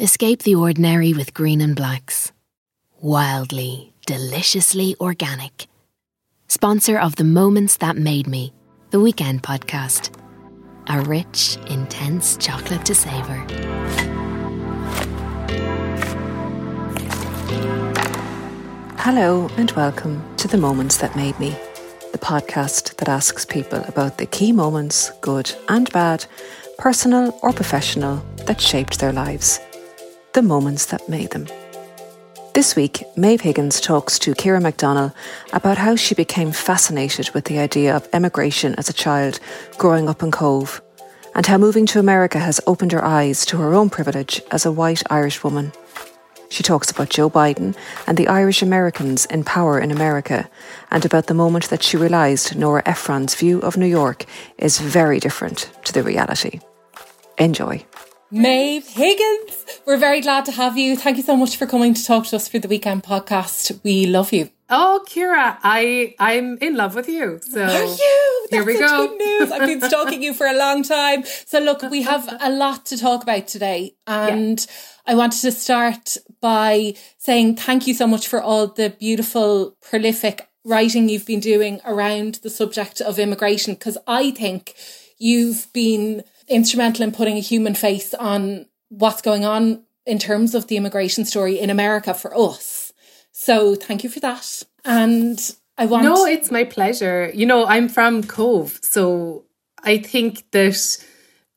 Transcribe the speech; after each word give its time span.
Escape 0.00 0.44
the 0.44 0.54
ordinary 0.54 1.12
with 1.12 1.34
green 1.34 1.60
and 1.60 1.76
blacks. 1.76 2.32
Wildly, 3.02 3.92
deliciously 4.06 4.96
organic. 4.98 5.66
Sponsor 6.48 6.98
of 6.98 7.16
the 7.16 7.24
Moments 7.24 7.76
That 7.76 7.98
Made 7.98 8.26
Me, 8.26 8.50
the 8.92 9.00
weekend 9.00 9.42
podcast. 9.42 10.08
A 10.86 11.02
rich, 11.02 11.58
intense 11.68 12.38
chocolate 12.38 12.86
to 12.86 12.94
savour. 12.94 13.44
Hello, 19.00 19.50
and 19.58 19.70
welcome 19.72 20.24
to 20.38 20.48
The 20.48 20.56
Moments 20.56 20.96
That 20.96 21.14
Made 21.14 21.38
Me, 21.38 21.50
the 22.12 22.18
podcast 22.18 22.96
that 22.96 23.10
asks 23.10 23.44
people 23.44 23.84
about 23.84 24.16
the 24.16 24.24
key 24.24 24.52
moments, 24.52 25.10
good 25.20 25.54
and 25.68 25.92
bad, 25.92 26.24
personal 26.78 27.38
or 27.42 27.52
professional, 27.52 28.24
that 28.46 28.62
shaped 28.62 28.98
their 28.98 29.12
lives. 29.12 29.60
The 30.32 30.42
moments 30.42 30.86
that 30.86 31.08
made 31.08 31.30
them. 31.30 31.48
This 32.54 32.76
week, 32.76 33.02
Maeve 33.16 33.40
Higgins 33.40 33.80
talks 33.80 34.16
to 34.20 34.32
Ciara 34.32 34.60
McDonnell 34.60 35.12
about 35.52 35.78
how 35.78 35.96
she 35.96 36.14
became 36.14 36.52
fascinated 36.52 37.30
with 37.30 37.46
the 37.46 37.58
idea 37.58 37.96
of 37.96 38.08
emigration 38.12 38.76
as 38.76 38.88
a 38.88 38.92
child 38.92 39.40
growing 39.76 40.08
up 40.08 40.22
in 40.22 40.30
Cobh, 40.30 40.80
and 41.34 41.46
how 41.46 41.58
moving 41.58 41.84
to 41.86 41.98
America 41.98 42.38
has 42.38 42.60
opened 42.68 42.92
her 42.92 43.04
eyes 43.04 43.44
to 43.46 43.56
her 43.56 43.74
own 43.74 43.90
privilege 43.90 44.40
as 44.52 44.64
a 44.64 44.70
white 44.70 45.02
Irish 45.10 45.42
woman. 45.42 45.72
She 46.48 46.62
talks 46.62 46.92
about 46.92 47.10
Joe 47.10 47.28
Biden 47.28 47.76
and 48.06 48.16
the 48.16 48.28
Irish 48.28 48.62
Americans 48.62 49.26
in 49.26 49.42
power 49.42 49.80
in 49.80 49.90
America, 49.90 50.48
and 50.92 51.04
about 51.04 51.26
the 51.26 51.34
moment 51.34 51.70
that 51.70 51.82
she 51.82 51.96
realised 51.96 52.56
Nora 52.56 52.82
Ephron's 52.86 53.34
view 53.34 53.58
of 53.62 53.76
New 53.76 53.86
York 53.86 54.26
is 54.58 54.78
very 54.78 55.18
different 55.18 55.70
to 55.84 55.92
the 55.92 56.04
reality. 56.04 56.60
Enjoy. 57.36 57.84
Maeve 58.32 58.86
Higgins, 58.86 59.59
we're 59.86 59.96
very 59.96 60.20
glad 60.20 60.44
to 60.46 60.52
have 60.52 60.76
you. 60.76 60.96
Thank 60.96 61.16
you 61.16 61.22
so 61.22 61.36
much 61.36 61.56
for 61.56 61.66
coming 61.66 61.94
to 61.94 62.04
talk 62.04 62.26
to 62.26 62.36
us 62.36 62.48
for 62.48 62.58
the 62.58 62.68
weekend 62.68 63.02
podcast. 63.02 63.80
We 63.82 64.06
love 64.06 64.32
you. 64.32 64.50
Oh, 64.68 65.04
Ciara, 65.08 65.58
I 65.62 66.14
I'm 66.18 66.56
in 66.58 66.76
love 66.76 66.94
with 66.94 67.08
you. 67.08 67.40
So 67.42 67.64
Are 67.64 67.84
you? 67.84 68.46
Here 68.50 68.64
we 68.64 68.76
That's 68.76 68.90
go. 68.90 69.08
Good 69.08 69.18
news. 69.18 69.52
I've 69.52 69.66
been 69.66 69.80
stalking 69.88 70.22
you 70.22 70.32
for 70.32 70.46
a 70.46 70.56
long 70.56 70.82
time. 70.82 71.24
So 71.24 71.58
look, 71.58 71.82
we 71.82 72.02
have 72.02 72.28
a 72.40 72.50
lot 72.50 72.86
to 72.86 72.96
talk 72.96 73.22
about 73.22 73.48
today, 73.48 73.94
and 74.06 74.64
I 75.06 75.14
wanted 75.16 75.40
to 75.40 75.52
start 75.52 76.16
by 76.40 76.94
saying 77.18 77.56
thank 77.56 77.86
you 77.86 77.94
so 77.94 78.06
much 78.06 78.28
for 78.28 78.40
all 78.40 78.68
the 78.68 78.90
beautiful, 78.90 79.76
prolific 79.80 80.48
writing 80.64 81.08
you've 81.08 81.26
been 81.26 81.40
doing 81.40 81.80
around 81.84 82.36
the 82.42 82.50
subject 82.50 83.00
of 83.00 83.18
immigration, 83.18 83.74
because 83.74 83.98
I 84.06 84.30
think 84.30 84.74
you've 85.18 85.72
been 85.72 86.22
instrumental 86.48 87.04
in 87.04 87.12
putting 87.12 87.36
a 87.36 87.40
human 87.40 87.74
face 87.74 88.14
on 88.14 88.66
what's 88.90 89.22
going 89.22 89.44
on 89.44 89.82
in 90.04 90.18
terms 90.18 90.54
of 90.54 90.66
the 90.66 90.76
immigration 90.76 91.24
story 91.24 91.58
in 91.58 91.70
America 91.70 92.12
for 92.12 92.36
us. 92.36 92.92
So 93.32 93.74
thank 93.74 94.04
you 94.04 94.10
for 94.10 94.20
that. 94.20 94.62
And 94.84 95.40
I 95.78 95.86
want 95.86 96.04
No, 96.04 96.26
it's 96.26 96.50
my 96.50 96.64
pleasure. 96.64 97.30
You 97.34 97.46
know, 97.46 97.64
I'm 97.64 97.88
from 97.88 98.22
Cobh, 98.22 98.78
so 98.82 99.44
I 99.82 99.98
think 99.98 100.50
that 100.50 101.04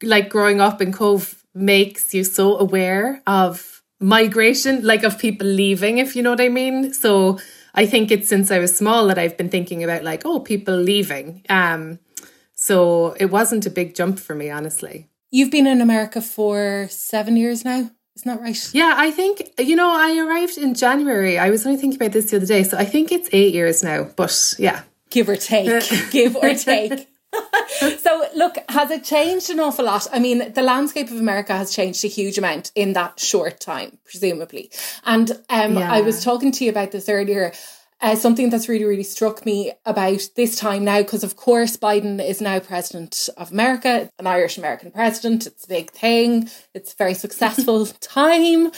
like 0.01 0.29
growing 0.29 0.61
up 0.61 0.81
in 0.81 0.93
Cobh 0.93 1.43
makes 1.53 2.13
you 2.13 2.23
so 2.23 2.57
aware 2.57 3.21
of 3.27 3.81
migration, 3.99 4.85
like 4.85 5.03
of 5.03 5.19
people 5.19 5.47
leaving, 5.47 5.97
if 5.97 6.15
you 6.15 6.21
know 6.21 6.31
what 6.31 6.41
I 6.41 6.49
mean. 6.49 6.93
So 6.93 7.39
I 7.73 7.85
think 7.85 8.11
it's 8.11 8.29
since 8.29 8.51
I 8.51 8.59
was 8.59 8.75
small 8.75 9.07
that 9.07 9.17
I've 9.17 9.37
been 9.37 9.49
thinking 9.49 9.83
about 9.83 10.03
like, 10.03 10.23
oh, 10.25 10.39
people 10.39 10.75
leaving. 10.75 11.43
Um 11.49 11.99
so 12.55 13.13
it 13.19 13.25
wasn't 13.25 13.65
a 13.65 13.69
big 13.69 13.95
jump 13.95 14.19
for 14.19 14.35
me, 14.35 14.49
honestly. 14.49 15.09
You've 15.33 15.49
been 15.49 15.65
in 15.65 15.81
America 15.81 16.21
for 16.21 16.85
seven 16.91 17.37
years 17.37 17.65
now, 17.65 17.89
isn't 18.15 18.25
that 18.25 18.39
right? 18.39 18.69
Yeah, 18.71 18.93
I 18.95 19.09
think, 19.09 19.49
you 19.57 19.75
know, 19.75 19.91
I 19.91 20.15
arrived 20.19 20.59
in 20.59 20.75
January. 20.75 21.39
I 21.39 21.49
was 21.49 21.65
only 21.65 21.79
thinking 21.79 21.99
about 21.99 22.11
this 22.11 22.29
the 22.29 22.37
other 22.37 22.45
day. 22.45 22.61
So 22.61 22.77
I 22.77 22.85
think 22.85 23.11
it's 23.11 23.29
eight 23.31 23.51
years 23.51 23.81
now. 23.81 24.03
But 24.15 24.53
yeah. 24.59 24.83
Give 25.09 25.27
or 25.27 25.35
take, 25.35 25.89
give 26.11 26.35
or 26.35 26.53
take. 26.53 27.07
so, 27.97 28.27
look, 28.35 28.57
has 28.69 28.91
it 28.91 29.03
changed 29.03 29.49
an 29.49 29.59
awful 29.59 29.85
lot? 29.85 30.05
I 30.13 30.19
mean, 30.19 30.53
the 30.53 30.61
landscape 30.61 31.09
of 31.09 31.17
America 31.17 31.57
has 31.57 31.73
changed 31.75 32.05
a 32.05 32.07
huge 32.09 32.37
amount 32.37 32.71
in 32.75 32.93
that 32.93 33.19
short 33.19 33.59
time, 33.59 33.97
presumably. 34.05 34.69
And 35.03 35.31
um, 35.49 35.77
Yeah. 35.79 35.91
I 35.91 36.01
was 36.01 36.23
talking 36.23 36.51
to 36.51 36.63
you 36.63 36.69
about 36.69 36.91
this 36.91 37.09
earlier. 37.09 37.53
Uh, 38.03 38.17
something 38.17 38.49
that's 38.49 38.67
really, 38.67 38.83
really 38.83 39.01
struck 39.01 39.45
me 39.45 39.71
about 39.85 40.27
this 40.35 40.57
time 40.57 40.83
now, 40.83 40.97
because 41.01 41.23
of 41.23 41.37
course 41.37 41.77
Biden 41.77 42.21
is 42.21 42.41
now 42.41 42.59
president 42.59 43.29
of 43.37 43.49
America, 43.49 44.09
an 44.19 44.27
Irish 44.27 44.57
American 44.57 44.91
president. 44.91 45.47
It's 45.47 45.63
a 45.63 45.69
big 45.69 45.89
thing. 45.89 46.49
It's 46.73 46.91
a 46.91 46.97
very 46.97 47.13
successful 47.13 47.85
time. 48.01 48.71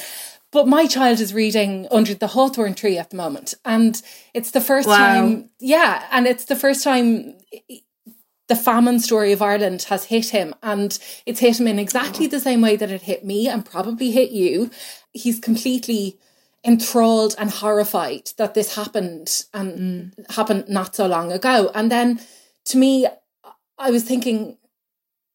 But 0.52 0.68
my 0.68 0.85
child 0.85 1.19
is 1.22 1.34
reading 1.34 1.88
Under 1.90 2.14
the 2.14 2.28
Hawthorn 2.28 2.75
Tree 2.75 3.00
at 3.00 3.09
the 3.09 3.18
moment. 3.18 3.56
And 3.66 4.00
it's 4.35 4.52
the 4.52 4.62
first 4.62 4.88
Wow. 4.88 4.96
time, 4.96 5.50
yeah, 5.59 6.06
and 6.12 6.28
it's 6.28 6.46
the 6.46 6.56
first 6.56 6.84
time 6.84 7.34
the 8.47 8.56
famine 8.56 9.00
story 9.00 9.31
of 9.31 9.41
Ireland 9.41 9.81
has 9.90 10.06
hit 10.06 10.30
him. 10.30 10.53
And 10.62 11.00
it's 11.25 11.40
hit 11.40 11.59
him 11.59 11.68
in 11.68 11.80
exactly 11.80 12.28
the 12.28 12.40
same 12.40 12.62
way 12.62 12.75
that 12.75 12.91
it 12.91 13.02
hit 13.02 13.25
me 13.25 13.47
and 13.47 13.66
probably 13.66 14.12
hit 14.12 14.30
you. 14.30 14.69
He's 15.14 15.40
completely 15.40 16.19
enthralled 16.66 17.36
and 17.38 17.50
horrified 17.52 18.31
that 18.38 18.53
this 18.53 18.76
happened 18.76 19.44
and 19.53 20.14
happened 20.30 20.68
not 20.68 20.96
so 20.96 21.06
long 21.06 21.31
ago. 21.31 21.72
And 21.76 21.92
then 21.92 22.20
to 22.66 22.78
me, 22.78 23.08
I 23.78 23.92
was 23.92 24.03
thinking 24.03 24.58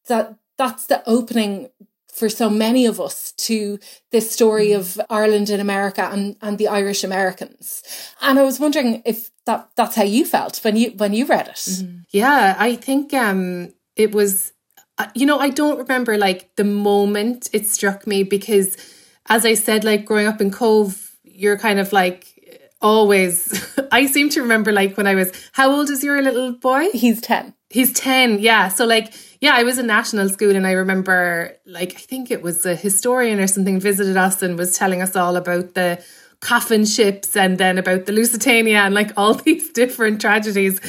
that 0.09 0.37
that's 0.59 0.87
the 0.87 1.03
opening 1.07 1.71
for 2.13 2.29
so 2.29 2.51
many 2.51 2.85
of 2.85 3.01
us 3.01 3.33
to 3.33 3.79
this 4.11 4.31
story 4.31 4.73
of 4.73 5.01
Ireland 5.09 5.49
in 5.49 5.61
America 5.61 6.09
and, 6.13 6.37
and 6.43 6.59
the 6.59 6.69
Irish 6.69 7.05
Americans. 7.05 7.83
And 8.21 8.39
I 8.39 8.43
was 8.43 8.59
wondering 8.59 9.03
if 9.07 9.31
that 9.47 9.71
that's 9.77 9.97
how 9.97 10.03
you 10.03 10.25
felt 10.27 10.59
when 10.65 10.77
you 10.77 10.91
when 10.91 11.15
you 11.15 11.25
read 11.25 11.49
it. 11.49 11.85
Yeah, 12.11 12.57
I 12.59 12.77
think 12.77 13.15
um 13.15 13.73
it 13.97 14.13
was 14.13 14.53
uh, 14.99 15.07
you 15.15 15.25
know, 15.25 15.39
I 15.39 15.49
don't 15.49 15.79
remember 15.79 16.19
like 16.19 16.57
the 16.57 16.65
moment 16.65 17.49
it 17.53 17.67
struck 17.67 18.07
me 18.07 18.23
because 18.23 18.77
as 19.29 19.47
I 19.47 19.55
said 19.55 19.85
like 19.85 20.05
growing 20.05 20.27
up 20.27 20.41
in 20.41 20.51
Cobh, 20.51 21.10
you're 21.41 21.59
kind 21.59 21.81
of 21.81 21.93
like 21.93 22.27
always 22.83 23.79
I 23.93 24.07
seem 24.07 24.29
to 24.31 24.43
remember 24.43 24.73
like 24.73 24.97
when 24.97 25.07
I 25.07 25.15
was 25.15 25.33
how 25.53 25.71
old 25.71 25.91
is 25.91 26.05
your 26.05 26.21
little 26.23 26.53
boy? 26.53 26.87
He's 26.93 27.21
10. 27.21 27.55
He's 27.71 27.93
10, 27.93 28.41
yeah. 28.41 28.67
So, 28.67 28.85
like, 28.85 29.15
yeah, 29.41 29.53
I 29.55 29.63
was 29.63 29.79
in 29.79 29.87
national 29.87 30.29
school 30.29 30.57
and 30.57 30.67
I 30.67 30.73
remember, 30.73 31.57
like, 31.65 31.93
I 31.95 32.01
think 32.01 32.33
it 32.33 32.43
was 32.43 32.67
a 32.67 32.75
historian 32.75 33.39
or 33.39 33.47
something 33.47 33.79
visited 33.79 34.17
us 34.17 34.43
and 34.43 34.59
was 34.59 34.77
telling 34.77 35.03
us 35.03 35.15
all 35.15 35.37
about 35.37 35.75
the 35.75 36.03
coffin 36.41 36.85
ships 36.85 37.37
and 37.37 37.59
then 37.59 37.79
about 37.79 38.07
the 38.07 38.13
Lusitania 38.13 38.79
and 38.79 38.93
like 38.93 39.13
all 39.17 39.35
these 39.47 39.71
different 39.71 40.21
tragedies. 40.21 40.81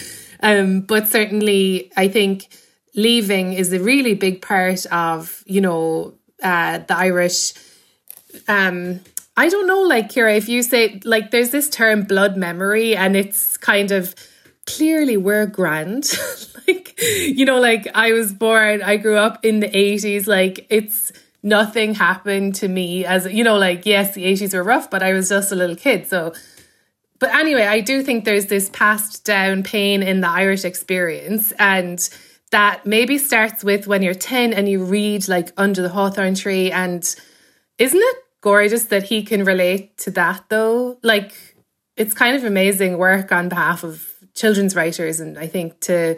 Um, 0.41 0.81
but 0.81 1.07
certainly, 1.07 1.91
I 1.95 2.07
think 2.07 2.47
leaving 2.95 3.53
is 3.53 3.71
a 3.73 3.79
really 3.79 4.15
big 4.15 4.41
part 4.41 4.87
of, 4.87 5.43
you 5.45 5.61
know, 5.61 6.15
uh, 6.41 6.79
the 6.79 6.97
Irish. 6.97 7.53
Um, 8.47 9.01
I 9.37 9.49
don't 9.49 9.67
know, 9.67 9.81
like, 9.81 10.11
Ciara, 10.11 10.35
if 10.35 10.49
you 10.49 10.61
say, 10.61 10.99
like, 11.05 11.31
there's 11.31 11.51
this 11.51 11.69
term 11.69 12.03
blood 12.03 12.37
memory 12.37 12.95
and 12.95 13.15
it's 13.15 13.57
kind 13.57 13.91
of 13.91 14.13
clearly 14.65 15.17
we're 15.17 15.45
grand. 15.45 16.11
like, 16.67 17.01
you 17.01 17.45
know, 17.45 17.59
like 17.59 17.87
I 17.95 18.11
was 18.11 18.33
born, 18.33 18.81
I 18.83 18.97
grew 18.97 19.17
up 19.17 19.43
in 19.43 19.61
the 19.61 19.69
80s. 19.69 20.27
Like, 20.27 20.67
it's 20.69 21.11
nothing 21.43 21.95
happened 21.95 22.55
to 22.55 22.67
me 22.67 23.03
as 23.05 23.25
you 23.31 23.43
know 23.43 23.57
like 23.57 23.85
yes 23.85 24.13
the 24.13 24.23
80s 24.23 24.53
were 24.53 24.63
rough 24.63 24.89
but 24.89 25.01
i 25.01 25.11
was 25.13 25.29
just 25.29 25.51
a 25.51 25.55
little 25.55 25.75
kid 25.75 26.07
so 26.07 26.33
but 27.19 27.33
anyway 27.33 27.63
i 27.63 27.79
do 27.79 28.03
think 28.03 28.25
there's 28.25 28.45
this 28.45 28.69
passed 28.69 29.25
down 29.25 29.63
pain 29.63 30.03
in 30.03 30.21
the 30.21 30.29
irish 30.29 30.63
experience 30.63 31.51
and 31.53 32.09
that 32.51 32.85
maybe 32.85 33.17
starts 33.17 33.63
with 33.63 33.87
when 33.87 34.03
you're 34.03 34.13
10 34.13 34.53
and 34.53 34.69
you 34.69 34.83
read 34.83 35.27
like 35.27 35.51
under 35.57 35.81
the 35.81 35.89
hawthorn 35.89 36.35
tree 36.35 36.71
and 36.71 37.15
isn't 37.79 38.01
it 38.01 38.17
gorgeous 38.41 38.85
that 38.85 39.03
he 39.03 39.23
can 39.23 39.43
relate 39.43 39.97
to 39.97 40.11
that 40.11 40.43
though 40.49 40.97
like 41.03 41.55
it's 41.95 42.13
kind 42.13 42.35
of 42.35 42.43
amazing 42.43 42.97
work 42.97 43.31
on 43.31 43.49
behalf 43.49 43.83
of 43.83 44.07
children's 44.33 44.75
writers 44.75 45.19
and 45.19 45.37
i 45.37 45.47
think 45.47 45.79
to 45.79 46.17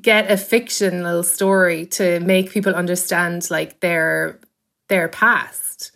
get 0.00 0.30
a 0.30 0.36
fictional 0.36 1.22
story 1.22 1.86
to 1.86 2.20
make 2.20 2.50
people 2.50 2.74
understand 2.74 3.48
like 3.50 3.80
their 3.80 4.40
their 4.88 5.08
past. 5.08 5.92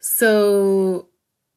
So 0.00 1.08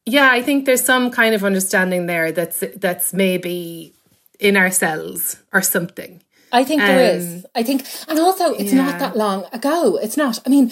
yeah, 0.06 0.30
I 0.32 0.42
think 0.42 0.66
there's 0.66 0.84
some 0.84 1.12
kind 1.12 1.36
of 1.36 1.44
understanding 1.44 2.06
there 2.06 2.32
that's 2.32 2.64
that's 2.78 3.14
maybe 3.14 3.94
in 4.40 4.58
ourselves 4.58 5.38
or 5.54 5.62
something. 5.62 6.24
I 6.54 6.64
think 6.64 6.82
there 6.82 7.12
um, 7.12 7.18
is. 7.18 7.46
I 7.56 7.64
think, 7.64 7.86
and 8.08 8.20
also 8.20 8.54
it's 8.54 8.74
yeah. 8.74 8.84
not 8.84 9.00
that 9.00 9.16
long 9.16 9.46
ago. 9.54 9.98
It's 10.02 10.18
not. 10.18 10.40
I 10.46 10.50
mean, 10.50 10.72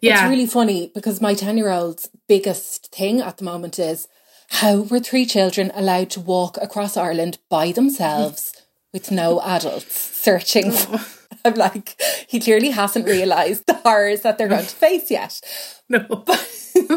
yeah. 0.00 0.24
it's 0.24 0.30
really 0.30 0.46
funny 0.46 0.90
because 0.94 1.20
my 1.20 1.34
ten 1.34 1.56
year 1.56 1.70
old's 1.70 2.08
biggest 2.28 2.92
thing 2.94 3.20
at 3.20 3.38
the 3.38 3.44
moment 3.44 3.78
is 3.78 4.08
how 4.50 4.80
were 4.80 5.00
three 5.00 5.26
children 5.26 5.70
allowed 5.74 6.10
to 6.10 6.20
walk 6.20 6.56
across 6.60 6.96
Ireland 6.96 7.38
by 7.48 7.72
themselves 7.72 8.52
with 8.92 9.10
no 9.10 9.40
adults 9.40 9.96
searching. 9.96 10.72
I'm 11.44 11.54
like, 11.54 12.00
he 12.28 12.40
clearly 12.40 12.70
hasn't 12.70 13.06
realised 13.06 13.66
the 13.66 13.74
horrors 13.74 14.22
that 14.22 14.36
they're 14.36 14.48
going 14.48 14.66
to 14.66 14.68
face 14.68 15.10
yet. 15.10 15.40
No. 15.88 16.00
so, 16.26 16.88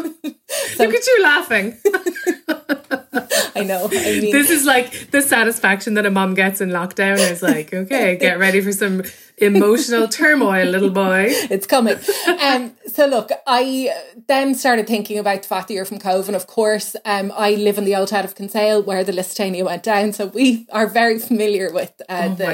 Look 0.78 0.94
at 0.94 1.06
you 1.06 1.22
laughing. 1.22 1.78
I 3.56 3.64
know. 3.64 3.86
I 3.86 4.20
mean, 4.20 4.32
this 4.32 4.50
is 4.50 4.64
like 4.64 5.10
the 5.10 5.22
satisfaction 5.22 5.94
that 5.94 6.06
a 6.06 6.10
mom 6.10 6.34
gets 6.34 6.60
in 6.60 6.70
lockdown 6.70 7.18
is 7.18 7.42
like, 7.42 7.72
okay, 7.72 8.16
get 8.16 8.38
ready 8.38 8.60
for 8.60 8.72
some 8.72 9.02
emotional 9.38 10.08
turmoil, 10.08 10.66
little 10.66 10.90
boy. 10.90 11.26
It's 11.28 11.66
coming. 11.66 11.96
Um, 12.40 12.72
so 12.86 13.06
look, 13.06 13.30
I 13.46 13.90
then 14.28 14.54
started 14.54 14.86
thinking 14.86 15.18
about 15.18 15.42
the 15.42 15.48
fact 15.48 15.68
that 15.68 15.74
you're 15.74 15.84
from 15.84 15.98
Cobh, 15.98 16.26
and 16.28 16.36
of 16.36 16.46
course, 16.46 16.96
um, 17.04 17.32
I 17.36 17.54
live 17.54 17.78
in 17.78 17.84
the 17.84 17.96
old 17.96 18.08
town 18.08 18.24
of 18.24 18.34
Kinsale 18.34 18.82
where 18.82 19.04
the 19.04 19.12
Lusitania 19.12 19.64
went 19.64 19.82
down, 19.82 20.12
so 20.12 20.26
we 20.26 20.66
are 20.72 20.86
very 20.86 21.18
familiar 21.18 21.72
with 21.72 21.92
uh, 22.08 22.28
oh 22.30 22.34
the, 22.34 22.44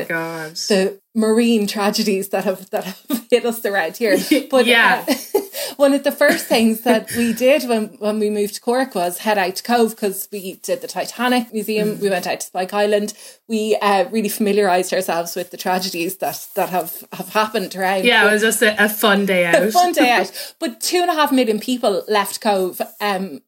the 0.68 1.00
marine 1.14 1.66
tragedies 1.66 2.28
that 2.30 2.44
have 2.44 2.70
that 2.70 2.84
have 2.84 3.26
hit 3.30 3.44
us 3.44 3.64
around 3.64 3.96
here. 3.96 4.18
But 4.50 4.66
yeah. 4.66 5.04
Uh, 5.08 5.40
one 5.76 5.92
of 5.92 6.04
the 6.04 6.12
first 6.12 6.46
things 6.46 6.82
that 6.82 7.10
we 7.16 7.32
did 7.32 7.68
when, 7.68 7.88
when 7.98 8.18
we 8.18 8.30
moved 8.30 8.54
to 8.54 8.60
Cork 8.60 8.94
was 8.94 9.18
head 9.18 9.38
out 9.38 9.56
to 9.56 9.62
Cobh 9.62 9.90
because 9.90 10.28
we 10.30 10.54
did 10.54 10.80
the 10.80 10.88
Titanic 10.88 11.52
Museum. 11.52 11.96
Mm. 11.96 12.00
We 12.00 12.10
went 12.10 12.26
out 12.26 12.40
to 12.40 12.46
Spike 12.46 12.74
Island. 12.74 13.14
We 13.48 13.76
uh, 13.76 14.08
really 14.10 14.28
familiarised 14.28 14.92
ourselves 14.92 15.34
with 15.34 15.50
the 15.50 15.56
tragedies 15.56 16.18
that 16.18 16.48
that 16.54 16.70
have, 16.70 17.04
have 17.12 17.30
happened 17.30 17.74
around. 17.76 18.04
Yeah, 18.04 18.24
but, 18.24 18.30
it 18.30 18.32
was 18.34 18.42
just 18.42 18.62
a, 18.62 18.84
a, 18.84 18.88
fun 18.88 19.26
day 19.26 19.46
out. 19.46 19.62
A 19.62 19.72
fun 19.72 19.92
day 19.92 20.10
out. 20.18 20.54
But 20.58 20.80
two 20.80 20.98
and 20.98 21.10
a 21.10 21.14
half 21.14 21.32
million 21.32 21.60
people 21.60 22.04
left 22.08 22.40
Cobh 22.40 22.80
um, 23.00 23.40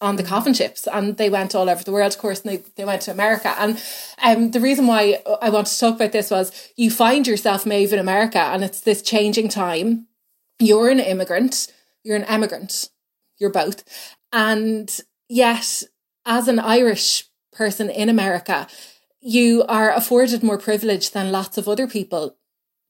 on 0.00 0.16
the 0.16 0.22
coffin 0.22 0.54
ships 0.54 0.86
and 0.86 1.16
they 1.16 1.28
went 1.28 1.54
all 1.54 1.68
over 1.68 1.82
the 1.82 1.92
world 1.92 2.12
of 2.12 2.18
course 2.18 2.42
and 2.42 2.52
they, 2.52 2.62
they 2.76 2.84
went 2.84 3.02
to 3.02 3.10
america 3.10 3.52
and 3.58 3.82
um, 4.22 4.52
the 4.52 4.60
reason 4.60 4.86
why 4.86 5.20
i 5.42 5.50
want 5.50 5.66
to 5.66 5.78
talk 5.78 5.96
about 5.96 6.12
this 6.12 6.30
was 6.30 6.70
you 6.76 6.90
find 6.90 7.26
yourself 7.26 7.66
Maeve 7.66 7.92
in 7.92 7.98
america 7.98 8.38
and 8.38 8.62
it's 8.62 8.80
this 8.80 9.02
changing 9.02 9.48
time 9.48 10.06
you're 10.58 10.88
an 10.88 11.00
immigrant, 11.00 11.72
you're 12.02 12.16
an 12.16 12.24
emigrant, 12.24 12.90
you're 13.38 13.50
both. 13.50 13.84
And 14.32 14.94
yet, 15.28 15.82
as 16.26 16.48
an 16.48 16.58
Irish 16.58 17.24
person 17.52 17.90
in 17.90 18.08
America, 18.08 18.66
you 19.20 19.64
are 19.68 19.92
afforded 19.92 20.42
more 20.42 20.58
privilege 20.58 21.10
than 21.10 21.32
lots 21.32 21.58
of 21.58 21.68
other 21.68 21.86
people 21.86 22.36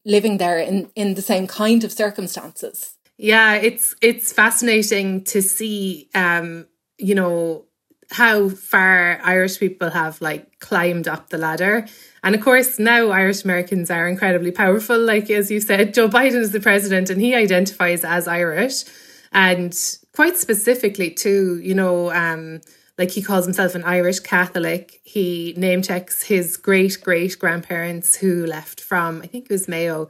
living 0.05 0.38
there 0.38 0.59
in, 0.59 0.91
in 0.94 1.15
the 1.15 1.23
same 1.23 1.47
kind 1.47 1.85
of 1.85 1.93
circumstances. 1.93 2.97
Yeah, 3.17 3.55
it's 3.55 3.97
it's 4.00 4.32
fascinating 4.32 5.25
to 5.25 5.43
see 5.43 6.09
um, 6.15 6.67
you 6.99 7.15
know, 7.15 7.65
how 8.10 8.49
far 8.49 9.20
Irish 9.22 9.58
people 9.58 9.90
have 9.90 10.20
like 10.20 10.60
climbed 10.60 11.06
up 11.06 11.28
the 11.28 11.38
ladder. 11.38 11.87
And 12.25 12.34
of 12.34 12.40
course, 12.40 12.78
now 12.78 13.10
Irish 13.10 13.44
Americans 13.44 13.90
are 13.90 14.08
incredibly 14.08 14.50
powerful. 14.50 14.99
Like, 14.99 15.31
as 15.31 15.50
you 15.50 15.60
said, 15.60 15.94
Joe 15.94 16.08
Biden 16.08 16.40
is 16.40 16.52
the 16.52 16.60
president 16.60 17.10
and 17.10 17.20
he 17.20 17.34
identifies 17.34 18.05
as 18.05 18.26
Irish. 18.26 18.84
And 19.32 19.76
quite 20.14 20.38
specifically, 20.38 21.10
too, 21.10 21.60
you 21.62 21.75
know, 21.75 22.10
um, 22.12 22.60
like 22.96 23.10
he 23.10 23.22
calls 23.22 23.44
himself 23.44 23.75
an 23.75 23.84
Irish 23.84 24.20
Catholic. 24.20 25.00
He 25.05 25.55
name 25.56 25.82
checks 25.82 26.22
his 26.22 26.56
great 26.56 26.99
great 27.02 27.38
grandparents 27.38 28.16
who 28.16 28.46
left 28.46 28.81
from, 28.81 29.20
I 29.22 29.26
think 29.26 29.44
it 29.44 29.50
was 29.50 29.69
Mayo. 29.69 30.08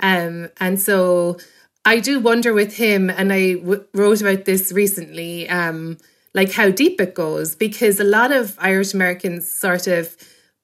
Um, 0.00 0.50
and 0.60 0.80
so 0.80 1.38
I 1.84 2.00
do 2.00 2.18
wonder 2.18 2.52
with 2.52 2.76
him, 2.76 3.08
and 3.08 3.32
I 3.32 3.54
w- 3.54 3.84
wrote 3.94 4.20
about 4.20 4.44
this 4.44 4.72
recently. 4.72 5.48
Um, 5.48 5.98
like 6.36 6.52
how 6.52 6.70
deep 6.70 7.00
it 7.00 7.14
goes 7.14 7.56
because 7.56 7.98
a 7.98 8.04
lot 8.04 8.30
of 8.30 8.56
Irish 8.60 8.92
Americans 8.92 9.50
sort 9.50 9.86
of 9.86 10.14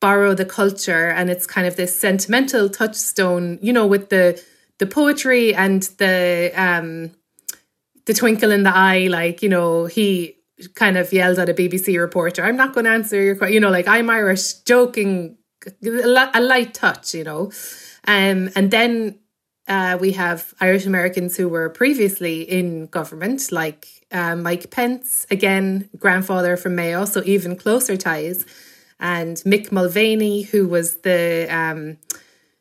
borrow 0.00 0.34
the 0.34 0.44
culture 0.44 1.08
and 1.08 1.30
it's 1.30 1.46
kind 1.46 1.66
of 1.66 1.76
this 1.76 1.98
sentimental 1.98 2.68
touchstone, 2.68 3.58
you 3.62 3.72
know, 3.72 3.86
with 3.86 4.10
the 4.10 4.40
the 4.78 4.86
poetry 4.86 5.54
and 5.54 5.82
the 5.96 6.52
um 6.54 7.10
the 8.04 8.12
twinkle 8.12 8.50
in 8.50 8.64
the 8.64 8.74
eye, 8.74 9.06
like, 9.08 9.42
you 9.42 9.48
know, 9.48 9.86
he 9.86 10.36
kind 10.74 10.98
of 10.98 11.12
yelled 11.12 11.38
at 11.38 11.48
a 11.48 11.54
BBC 11.54 11.98
reporter, 11.98 12.44
I'm 12.44 12.56
not 12.56 12.74
going 12.74 12.84
to 12.84 12.90
answer 12.90 13.20
your 13.20 13.36
question, 13.36 13.54
you 13.54 13.60
know, 13.60 13.70
like 13.70 13.88
I'm 13.88 14.10
Irish, 14.10 14.54
joking, 14.64 15.38
a 15.84 16.40
light 16.40 16.74
touch, 16.74 17.14
you 17.14 17.24
know. 17.24 17.52
Um, 18.06 18.50
and 18.56 18.70
then 18.70 19.18
uh, 19.68 19.98
we 20.00 20.12
have 20.12 20.52
Irish 20.60 20.84
Americans 20.84 21.36
who 21.36 21.48
were 21.48 21.68
previously 21.70 22.42
in 22.42 22.86
government, 22.86 23.52
like 23.52 23.86
uh, 24.12 24.36
Mike 24.36 24.70
Pence, 24.70 25.26
again, 25.30 25.88
grandfather 25.98 26.56
from 26.56 26.74
Mayo, 26.74 27.04
so 27.04 27.22
even 27.24 27.56
closer 27.56 27.96
ties, 27.96 28.44
and 29.00 29.36
Mick 29.38 29.72
Mulvaney, 29.72 30.42
who 30.42 30.68
was 30.68 30.98
the, 30.98 31.48
um, 31.50 31.98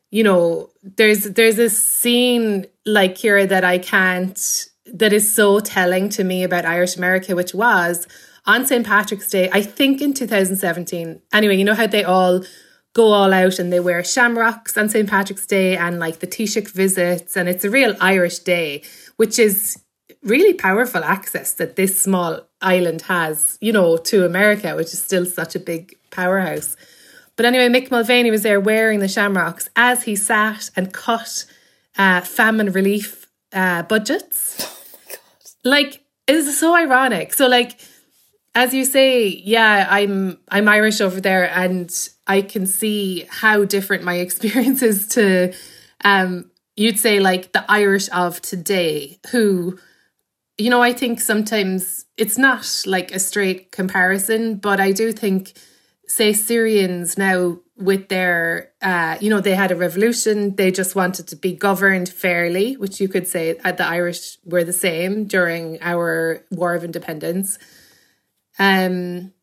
you 0.10 0.24
know, 0.24 0.70
there's 0.82 1.26
there's 1.26 1.60
a 1.60 1.70
scene 1.70 2.66
like 2.86 3.18
here 3.18 3.46
that 3.46 3.64
I 3.64 3.78
can't 3.78 4.68
that 4.86 5.14
is 5.14 5.34
so 5.34 5.60
telling 5.60 6.10
to 6.10 6.24
me 6.24 6.44
about 6.44 6.66
Irish 6.66 6.96
America, 6.98 7.36
which 7.36 7.54
was 7.54 8.08
on 8.46 8.66
St. 8.66 8.86
Patrick's 8.86 9.30
Day, 9.30 9.50
I 9.52 9.62
think 9.62 10.02
in 10.02 10.14
2017. 10.14 11.22
Anyway, 11.32 11.56
you 11.56 11.64
know 11.64 11.76
how 11.76 11.88
they 11.88 12.04
all 12.04 12.44
go 12.94 13.14
all 13.14 13.32
out 13.32 13.60
and 13.60 13.72
they 13.72 13.80
wear 13.80 14.04
shamrocks 14.04 14.78
on 14.78 14.90
St. 14.90 15.10
Patrick's 15.10 15.48
Day 15.48 15.78
and 15.78 16.00
like 16.00 16.20
the 16.20 16.28
Taoiseach 16.28 16.72
visits, 16.72 17.38
and 17.38 17.48
it's 17.48 17.64
a 17.64 17.70
real 17.70 17.96
Irish 18.02 18.40
day, 18.40 18.84
which 19.18 19.40
is 19.40 19.82
really 20.24 20.54
powerful 20.54 21.04
access 21.04 21.54
that 21.54 21.76
this 21.76 22.00
small 22.00 22.42
island 22.62 23.04
has, 23.04 23.58
you 23.62 23.74
know, 23.74 23.98
to 23.98 24.26
America, 24.26 24.76
which 24.76 24.94
is 24.94 25.02
still 25.04 25.26
such 25.26 25.56
a 25.56 25.60
big 25.60 25.96
powerhouse. 26.12 26.76
But 27.36 27.46
anyway, 27.46 27.70
Mick 27.70 27.90
Mulvaney 27.90 28.30
was 28.30 28.44
there 28.44 28.60
wearing 28.60 29.00
the 29.00 29.08
shamrocks 29.08 29.70
as 29.76 30.04
he 30.04 30.16
sat 30.16 30.70
and 30.76 30.94
cut 30.94 31.46
uh, 31.98 32.22
famine 32.22 32.72
relief 32.72 33.28
uh, 33.54 33.84
budgets. 33.84 34.78
Oh 35.04 35.08
my 35.08 35.12
God. 35.12 35.20
Like, 35.64 36.04
it's 36.28 36.60
so 36.60 36.76
ironic. 36.76 37.34
So, 37.34 37.48
like, 37.48 37.80
as 38.54 38.74
you 38.74 38.86
say, 38.86 39.28
yeah, 39.28 39.88
I'm 39.90 40.40
I'm 40.50 40.68
Irish 40.68 41.02
over 41.02 41.22
there, 41.22 41.50
and 41.50 41.92
I 42.28 42.42
can 42.42 42.68
see 42.68 43.26
how 43.30 43.66
different 43.66 44.04
my 44.04 44.16
experience 44.26 44.82
is 44.82 45.08
to, 45.10 45.54
um, 46.04 46.52
you'd 46.76 47.00
say 47.00 47.20
like 47.20 47.54
the 47.54 47.64
Irish 47.70 48.10
of 48.12 48.42
today, 48.42 49.20
who 49.32 49.80
you 50.62 50.70
know, 50.70 50.82
I 50.82 50.94
think 50.94 51.20
sometimes 51.20 52.06
it's 52.18 52.38
not 52.38 52.84
like 52.86 53.12
a 53.12 53.20
straight 53.20 53.72
comparison, 53.72 54.58
but 54.58 54.80
I 54.80 54.92
do 54.92 55.12
think, 55.12 55.54
say, 56.08 56.34
Syrians 56.34 57.18
now 57.18 57.60
with 57.76 58.10
their, 58.10 58.72
uh, 58.82 59.18
you 59.20 59.30
know, 59.30 59.42
they 59.42 59.56
had 59.56 59.72
a 59.72 59.76
revolution, 59.76 60.56
they 60.56 60.70
just 60.72 60.96
wanted 60.96 61.28
to 61.30 61.36
be 61.36 61.54
governed 61.54 62.10
fairly, 62.10 62.78
which 62.78 63.02
you 63.02 63.08
could 63.08 63.28
say 63.28 63.58
uh, 63.66 63.72
the 63.72 63.86
Irish 63.86 64.38
were 64.46 64.64
the 64.64 64.74
same 64.74 65.26
during 65.26 65.82
our 65.82 66.44
War 66.52 66.76
of 66.76 66.84
Independence. 66.84 67.58
Um, 68.60 69.34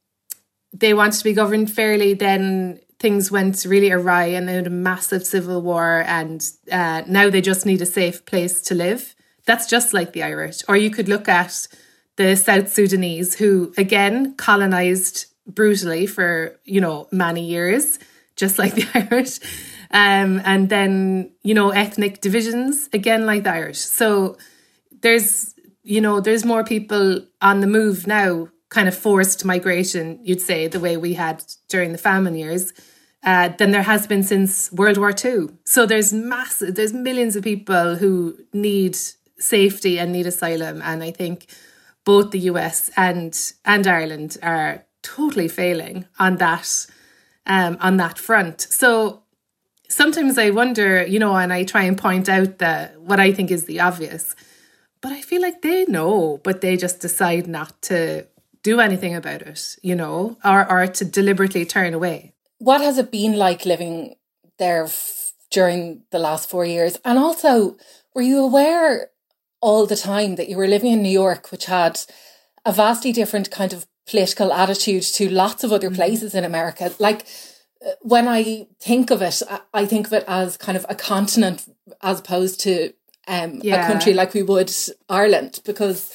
they 0.73 0.95
wanted 0.95 1.19
to 1.19 1.25
be 1.25 1.33
governed 1.33 1.73
fairly, 1.73 2.15
then 2.15 2.79
things 3.01 3.31
went 3.31 3.65
really 3.65 3.91
awry 3.91 4.27
and 4.27 4.49
they 4.49 4.55
had 4.55 4.69
a 4.69 4.71
massive 4.71 5.27
civil 5.27 5.63
war, 5.63 6.05
and 6.07 6.49
uh, 6.71 7.03
now 7.09 7.29
they 7.29 7.41
just 7.41 7.67
need 7.67 7.83
a 7.83 7.87
safe 7.87 8.25
place 8.25 8.63
to 8.63 8.75
live. 8.77 9.17
That's 9.49 9.67
just 9.67 9.93
like 9.93 10.13
the 10.13 10.23
Irish. 10.23 10.63
Or 10.69 10.77
you 10.77 10.91
could 10.91 11.09
look 11.09 11.29
at 11.29 11.67
the 12.15 12.37
South 12.37 12.69
Sudanese 12.73 13.35
who, 13.35 13.73
again, 13.77 14.35
colonized 14.37 15.27
brutally 15.47 16.07
for, 16.07 16.57
you 16.65 16.81
know, 16.81 17.09
many 17.11 17.45
years, 17.45 17.99
just 18.37 18.59
like 18.59 18.75
the 18.75 18.87
Irish. 19.11 19.41
Um, 19.91 20.41
and 20.45 20.69
then, 20.69 21.33
you 21.43 21.55
know, 21.55 21.71
ethnic 21.71 22.21
divisions, 22.21 22.89
again, 22.93 23.27
like 23.27 23.43
the 23.45 23.53
Irish. 23.53 23.81
So 23.81 24.37
there's 25.03 25.55
you 25.89 26.01
know 26.01 26.21
there's 26.21 26.45
more 26.45 26.65
people 26.65 27.21
on 27.41 27.61
the 27.61 27.67
move 27.67 28.07
now 28.07 28.49
kind 28.69 28.89
of 28.89 28.95
forced 28.95 29.45
migration 29.45 30.19
you'd 30.23 30.41
say 30.41 30.69
the 30.69 30.81
way 30.81 30.97
we 30.97 31.15
had 31.15 31.43
during 31.69 31.93
the 31.93 31.99
famine 31.99 32.35
years 32.35 32.73
uh, 33.25 33.49
than 33.59 33.73
there 33.73 33.83
has 33.83 34.07
been 34.07 34.23
since 34.23 34.71
world 34.73 34.99
war 34.99 35.13
ii 35.25 35.49
so 35.65 35.87
there's 35.87 36.13
massive 36.13 36.75
there's 36.75 36.93
millions 36.93 37.37
of 37.37 37.43
people 37.43 37.97
who 37.97 38.37
need 38.53 38.97
safety 39.39 39.99
and 39.99 40.13
need 40.13 40.27
asylum 40.27 40.81
and 40.83 41.03
i 41.03 41.11
think 41.11 41.47
both 42.05 42.31
the 42.31 42.41
us 42.41 42.91
and 42.97 43.53
and 43.65 43.87
ireland 43.87 44.37
are 44.43 44.85
totally 45.03 45.49
failing 45.49 46.05
on 46.19 46.37
that 46.37 46.87
um, 47.47 47.77
on 47.81 47.97
that 47.97 48.19
front 48.19 48.61
so 48.61 49.23
sometimes 49.89 50.39
i 50.39 50.51
wonder 50.51 51.07
you 51.07 51.19
know 51.19 51.35
and 51.37 51.53
i 51.53 51.65
try 51.65 51.83
and 51.83 51.97
point 51.97 52.29
out 52.29 52.59
that 52.59 53.01
what 53.01 53.21
i 53.21 53.33
think 53.33 53.51
is 53.51 53.65
the 53.65 53.81
obvious 53.81 54.35
but 55.01 55.13
I 55.13 55.23
feel 55.23 55.41
like 55.41 55.63
they 55.63 55.85
know, 55.87 56.41
but 56.43 56.61
they 56.61 56.77
just 56.77 57.01
decide 57.01 57.47
not 57.47 57.81
to 57.83 58.27
do 58.63 58.81
anything 58.81 59.15
about 59.15 59.43
it, 59.43 59.77
you 59.83 59.95
know, 59.95 60.37
or, 60.45 60.71
or 60.71 60.87
to 60.87 61.05
deliberately 61.05 61.65
turn 61.65 61.95
away. 61.95 62.35
What 62.59 62.81
has 62.81 62.99
it 62.99 63.11
been 63.11 63.37
like 63.37 63.65
living 63.65 64.17
there 64.59 64.85
f- 64.85 65.33
during 65.51 66.03
the 66.11 66.19
last 66.19 66.51
four 66.51 66.65
years? 66.65 66.99
And 67.05 67.19
also, 67.19 67.77
were 68.15 68.23
you 68.23 68.41
aware 68.41 69.11
all 69.61 69.87
the 69.87 69.97
time 69.97 70.37
that 70.37 70.49
you 70.49 70.57
were 70.57 70.67
living 70.67 70.93
in 70.93 71.03
New 71.03 71.09
York, 71.09 71.51
which 71.51 71.67
had 71.67 72.01
a 72.65 72.73
vastly 72.73 73.13
different 73.13 73.51
kind 73.51 73.73
of 73.73 73.87
political 74.07 74.53
attitude 74.53 75.03
to 75.03 75.29
lots 75.29 75.65
of 75.65 75.73
other 75.73 75.89
mm-hmm. 75.89 75.97
places 75.97 76.35
in 76.35 76.45
America? 76.45 76.93
Like, 76.99 77.27
uh, 77.85 77.91
when 78.03 78.29
I 78.29 78.67
think 78.81 79.11
of 79.11 79.23
it, 79.23 79.43
I 79.73 79.87
think 79.87 80.07
of 80.07 80.13
it 80.13 80.25
as 80.27 80.57
kind 80.57 80.77
of 80.77 80.87
a 80.89 80.95
continent 80.95 81.67
as 82.03 82.21
opposed 82.21 82.61
to 82.61 82.93
um, 83.27 83.61
yeah. 83.63 83.85
a 83.85 83.87
country 83.87 84.15
like 84.15 84.35
we 84.35 84.43
would 84.43 84.73
Ireland 85.09 85.61
because 85.65 86.13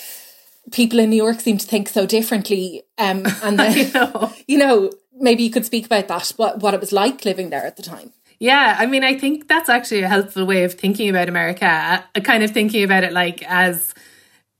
people 0.72 1.00
in 1.00 1.10
New 1.10 1.16
York 1.16 1.40
seem 1.40 1.58
to 1.58 1.66
think 1.66 1.90
so 1.90 2.06
differently. 2.06 2.84
Um, 2.98 3.26
and 3.44 3.60
then, 3.60 3.92
know. 3.94 4.34
you 4.48 4.58
know, 4.58 4.92
maybe 5.14 5.44
you 5.44 5.52
could 5.52 5.66
speak 5.66 5.86
about 5.86 6.08
that, 6.08 6.30
what, 6.38 6.60
what 6.60 6.74
it 6.74 6.80
was 6.80 6.92
like 6.92 7.26
living 7.26 7.50
there 7.50 7.66
at 7.66 7.78
the 7.78 7.84
time. 7.84 8.12
Yeah, 8.40 8.76
I 8.80 8.86
mean, 8.86 9.04
I 9.04 9.18
think 9.18 9.48
that's 9.48 9.70
actually 9.70 10.02
a 10.02 10.08
helpful 10.08 10.46
way 10.46 10.64
of 10.64 10.74
thinking 10.74 11.10
about 11.10 11.30
America, 11.30 12.04
uh, 12.16 12.20
kind 12.22 12.44
of 12.44 12.52
thinking 12.52 12.84
about 12.84 13.04
it 13.04 13.14
like 13.14 13.44
as, 13.44 13.94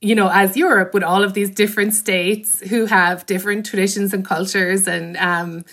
you 0.00 0.14
know, 0.14 0.30
as 0.32 0.56
Europe 0.56 0.94
with 0.94 1.02
all 1.02 1.22
of 1.24 1.34
these 1.34 1.50
different 1.50 1.94
states 1.94 2.60
who 2.68 2.86
have 2.86 3.26
different 3.26 3.66
traditions 3.66 4.14
and 4.14 4.24
cultures 4.24 4.86
and, 4.88 5.16
um, 5.18 5.64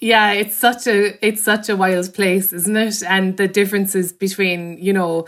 yeah, 0.00 0.32
it's 0.32 0.56
such 0.56 0.86
a 0.86 1.18
it's 1.26 1.42
such 1.42 1.68
a 1.68 1.76
wild 1.76 2.14
place, 2.14 2.52
isn't 2.52 2.76
it? 2.76 3.02
And 3.04 3.36
the 3.36 3.48
differences 3.48 4.12
between, 4.12 4.78
you 4.78 4.92
know, 4.92 5.26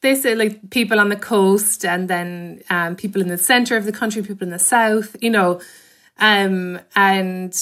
they 0.00 0.14
say 0.14 0.34
like 0.34 0.70
people 0.70 0.98
on 0.98 1.10
the 1.10 1.16
coast 1.16 1.84
and 1.84 2.08
then 2.08 2.62
um, 2.70 2.96
people 2.96 3.20
in 3.20 3.28
the 3.28 3.38
center 3.38 3.76
of 3.76 3.84
the 3.84 3.92
country, 3.92 4.22
people 4.22 4.44
in 4.44 4.50
the 4.50 4.58
south, 4.58 5.16
you 5.20 5.30
know, 5.30 5.60
um, 6.18 6.80
and 6.96 7.54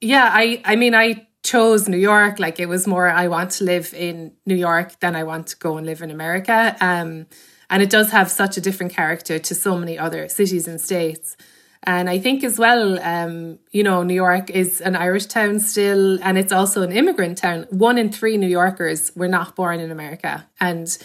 yeah, 0.00 0.30
I 0.32 0.60
I 0.64 0.76
mean 0.76 0.94
I 0.94 1.26
chose 1.42 1.88
New 1.88 1.96
York 1.96 2.38
like 2.38 2.60
it 2.60 2.68
was 2.68 2.86
more 2.86 3.08
I 3.08 3.28
want 3.28 3.50
to 3.52 3.64
live 3.64 3.94
in 3.94 4.32
New 4.46 4.54
York 4.56 5.00
than 5.00 5.16
I 5.16 5.24
want 5.24 5.46
to 5.48 5.56
go 5.56 5.76
and 5.76 5.86
live 5.86 6.02
in 6.02 6.10
America, 6.10 6.76
um, 6.80 7.26
and 7.70 7.82
it 7.82 7.90
does 7.90 8.10
have 8.10 8.30
such 8.30 8.56
a 8.56 8.60
different 8.60 8.92
character 8.92 9.38
to 9.38 9.54
so 9.54 9.76
many 9.76 9.98
other 9.98 10.28
cities 10.28 10.66
and 10.68 10.80
states. 10.80 11.36
And 11.84 12.10
I 12.10 12.18
think 12.18 12.44
as 12.44 12.58
well, 12.58 13.00
um, 13.00 13.58
you 13.70 13.82
know, 13.82 14.02
New 14.02 14.14
York 14.14 14.50
is 14.50 14.82
an 14.82 14.96
Irish 14.96 15.26
town 15.26 15.60
still, 15.60 16.22
and 16.22 16.36
it's 16.36 16.52
also 16.52 16.82
an 16.82 16.92
immigrant 16.92 17.38
town. 17.38 17.66
One 17.70 17.96
in 17.96 18.12
three 18.12 18.36
New 18.36 18.48
Yorkers 18.48 19.12
were 19.16 19.28
not 19.28 19.56
born 19.56 19.80
in 19.80 19.90
America, 19.90 20.46
and 20.60 20.98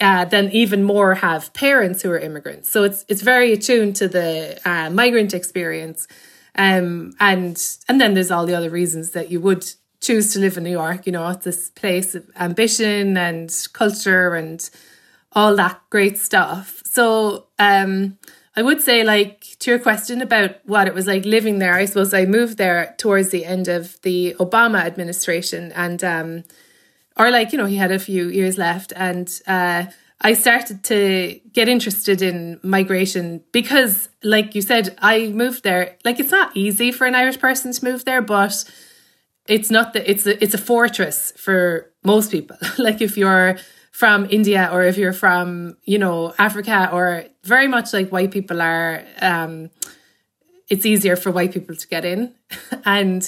uh, 0.00 0.24
then 0.24 0.50
even 0.50 0.82
more 0.82 1.14
have 1.16 1.52
parents 1.52 2.02
who 2.02 2.10
are 2.10 2.18
immigrants. 2.18 2.70
So 2.70 2.84
it's 2.84 3.04
it's 3.08 3.20
very 3.22 3.52
attuned 3.52 3.96
to 3.96 4.08
the 4.08 4.58
uh, 4.64 4.88
migrant 4.88 5.34
experience, 5.34 6.08
um, 6.56 7.14
and 7.20 7.60
and 7.88 8.00
then 8.00 8.14
there's 8.14 8.30
all 8.30 8.46
the 8.46 8.54
other 8.54 8.70
reasons 8.70 9.10
that 9.10 9.30
you 9.30 9.40
would 9.40 9.70
choose 10.00 10.32
to 10.32 10.38
live 10.38 10.56
in 10.56 10.64
New 10.64 10.70
York. 10.70 11.06
You 11.06 11.12
know, 11.12 11.28
it's 11.28 11.44
this 11.44 11.70
place 11.70 12.14
of 12.14 12.28
ambition 12.36 13.16
and 13.16 13.52
culture 13.72 14.34
and 14.34 14.68
all 15.32 15.56
that 15.56 15.80
great 15.90 16.18
stuff. 16.18 16.82
So 16.84 17.46
um, 17.58 18.18
I 18.56 18.62
would 18.62 18.80
say, 18.80 19.02
like 19.02 19.56
to 19.60 19.70
your 19.70 19.80
question 19.80 20.22
about 20.22 20.56
what 20.64 20.86
it 20.86 20.94
was 20.94 21.06
like 21.06 21.24
living 21.24 21.58
there. 21.58 21.74
I 21.74 21.86
suppose 21.86 22.14
I 22.14 22.24
moved 22.24 22.56
there 22.56 22.94
towards 22.98 23.30
the 23.30 23.44
end 23.44 23.66
of 23.66 24.00
the 24.02 24.36
Obama 24.38 24.84
administration, 24.84 25.72
and 25.72 26.04
um, 26.04 26.44
or 27.16 27.30
like 27.30 27.52
you 27.52 27.58
know 27.58 27.66
he 27.66 27.76
had 27.76 27.90
a 27.90 27.98
few 27.98 28.28
years 28.28 28.56
left 28.56 28.92
and 28.94 29.40
uh, 29.46 29.86
i 30.20 30.32
started 30.34 30.82
to 30.84 31.40
get 31.52 31.68
interested 31.68 32.22
in 32.22 32.60
migration 32.62 33.42
because 33.52 34.08
like 34.22 34.54
you 34.54 34.62
said 34.62 34.96
i 34.98 35.28
moved 35.28 35.62
there. 35.64 35.96
Like 36.04 36.20
it's 36.20 36.30
not 36.30 36.56
easy 36.56 36.92
for 36.92 37.06
an 37.06 37.14
irish 37.14 37.38
person 37.38 37.72
to 37.72 37.84
move 37.84 38.04
there 38.04 38.22
but 38.22 38.64
it's 39.46 39.70
not 39.70 39.92
that 39.92 40.10
it's 40.10 40.26
a, 40.26 40.42
it's 40.42 40.54
a 40.54 40.58
fortress 40.58 41.32
for 41.36 41.90
most 42.02 42.30
people. 42.30 42.56
Like 42.78 43.00
if 43.00 43.16
you're 43.16 43.58
from 43.92 44.26
india 44.30 44.68
or 44.72 44.82
if 44.82 44.96
you're 44.98 45.12
from 45.12 45.76
you 45.84 45.98
know 45.98 46.34
africa 46.36 46.90
or 46.92 47.24
very 47.44 47.68
much 47.68 47.92
like 47.92 48.10
white 48.10 48.32
people 48.32 48.60
are 48.60 49.04
um, 49.20 49.70
it's 50.68 50.84
easier 50.84 51.14
for 51.14 51.30
white 51.30 51.52
people 51.52 51.76
to 51.76 51.86
get 51.88 52.04
in. 52.04 52.34
And 52.84 53.22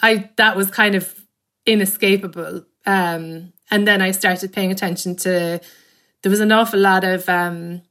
i 0.00 0.30
that 0.36 0.56
was 0.56 0.70
kind 0.70 0.94
of 0.94 1.22
inescapable. 1.66 2.64
Um, 2.86 3.52
and 3.70 3.86
then 3.86 4.02
I 4.02 4.10
started 4.10 4.52
paying 4.52 4.72
attention 4.72 5.16
to, 5.16 5.60
there 6.22 6.30
was 6.30 6.40
an 6.40 6.52
awful 6.52 6.80
lot 6.80 7.04
of, 7.04 7.28
um, 7.28 7.82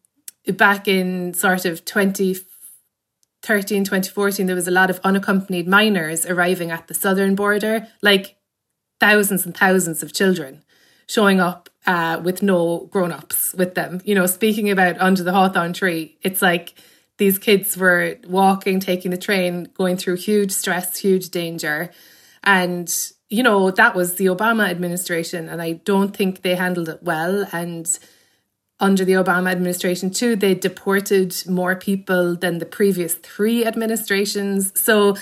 back 0.48 0.88
in 0.88 1.34
sort 1.34 1.66
of 1.66 1.86
2013, 1.86 3.84
2014, 3.84 4.46
there 4.46 4.56
was 4.56 4.68
a 4.68 4.72
lot 4.72 4.90
of 4.90 5.00
unaccompanied 5.04 5.68
minors 5.68 6.26
arriving 6.26 6.72
at 6.72 6.88
the 6.88 6.94
southern 6.94 7.36
border, 7.36 7.88
like 8.02 8.38
thousands 9.00 9.46
and 9.46 9.56
thousands 9.56 10.02
of 10.04 10.14
children 10.14 10.64
showing 11.08 11.42
up 11.42 11.70
uh, 11.86 12.22
with 12.24 12.42
no 12.42 12.88
grown 12.92 13.12
ups 13.12 13.54
with 13.56 13.76
them. 13.76 14.00
You 14.06 14.16
know, 14.16 14.26
speaking 14.28 14.70
about 14.70 15.00
under 15.02 15.24
the 15.24 15.34
hawthorn 15.34 15.74
tree, 15.74 16.18
it's 16.22 16.42
like 16.42 16.74
these 17.18 17.38
kids 17.38 17.76
were 17.76 18.18
walking, 18.28 18.80
taking 18.80 19.12
the 19.12 19.18
train, 19.18 19.70
going 19.74 19.98
through 19.98 20.16
huge 20.16 20.52
stress, 20.52 20.98
huge 20.98 21.30
danger. 21.30 21.92
And 22.44 22.90
you 23.30 23.44
know, 23.44 23.72
that 23.72 23.96
was 23.96 24.16
the 24.16 24.26
Obama 24.26 24.70
administration, 24.70 25.48
and 25.48 25.62
I 25.62 25.74
don't 25.74 26.16
think 26.16 26.42
they 26.42 26.56
handled 26.56 26.90
it 26.90 27.02
well. 27.02 27.46
And 27.52 27.88
under 28.82 29.06
the 29.06 29.14
Obama 29.14 29.52
administration, 29.52 30.10
too, 30.10 30.36
they 30.36 30.56
deported 30.56 31.36
more 31.48 31.76
people 31.76 32.36
than 32.36 32.58
the 32.58 32.66
previous 32.66 33.14
three 33.14 33.64
administrations. 33.64 34.74
So 34.76 35.16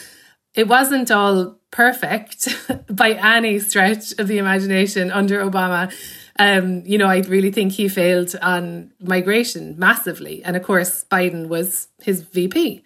it 0.55 0.67
wasn't 0.67 1.11
all 1.11 1.59
perfect 1.69 2.47
by 2.89 3.11
any 3.11 3.59
stretch 3.59 4.17
of 4.17 4.27
the 4.27 4.37
imagination 4.37 5.11
under 5.11 5.43
Obama. 5.43 5.93
Um, 6.39 6.83
you 6.85 6.97
know, 6.97 7.07
I 7.07 7.19
really 7.19 7.51
think 7.51 7.73
he 7.73 7.89
failed 7.89 8.33
on 8.41 8.91
migration 8.99 9.75
massively. 9.77 10.41
And 10.43 10.55
of 10.55 10.63
course, 10.63 11.05
Biden 11.11 11.49
was 11.49 11.89
his 12.01 12.21
VP. 12.21 12.83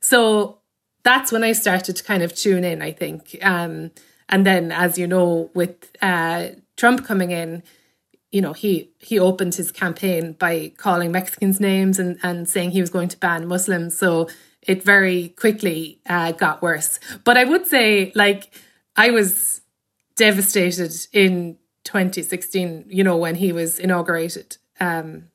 So 0.00 0.58
that's 1.02 1.32
when 1.32 1.42
I 1.42 1.52
started 1.52 1.96
to 1.96 2.04
kind 2.04 2.22
of 2.22 2.34
tune 2.34 2.62
in, 2.62 2.82
I 2.82 2.92
think. 2.92 3.38
Um, 3.42 3.90
and 4.28 4.46
then, 4.46 4.70
as 4.70 4.98
you 4.98 5.06
know, 5.06 5.50
with 5.54 5.90
uh, 6.02 6.48
Trump 6.76 7.06
coming 7.06 7.30
in, 7.30 7.62
you 8.30 8.40
know, 8.40 8.52
he 8.52 8.90
he 8.98 9.18
opened 9.18 9.54
his 9.54 9.72
campaign 9.72 10.32
by 10.32 10.72
calling 10.76 11.10
Mexicans 11.12 11.60
names 11.60 11.98
and, 11.98 12.18
and 12.22 12.48
saying 12.48 12.70
he 12.70 12.80
was 12.80 12.90
going 12.90 13.08
to 13.08 13.18
ban 13.18 13.46
Muslims. 13.46 13.98
So 13.98 14.28
it 14.62 14.82
very 14.82 15.30
quickly 15.30 16.00
uh, 16.08 16.32
got 16.32 16.62
worse. 16.62 17.00
But 17.24 17.36
I 17.36 17.44
would 17.44 17.66
say, 17.66 18.12
like, 18.14 18.52
I 18.94 19.10
was 19.10 19.62
devastated 20.16 20.92
in 21.12 21.56
2016, 21.84 22.84
you 22.88 23.02
know, 23.02 23.16
when 23.16 23.36
he 23.36 23.52
was 23.52 23.78
inaugurated. 23.78 24.58
Um, 24.78 25.30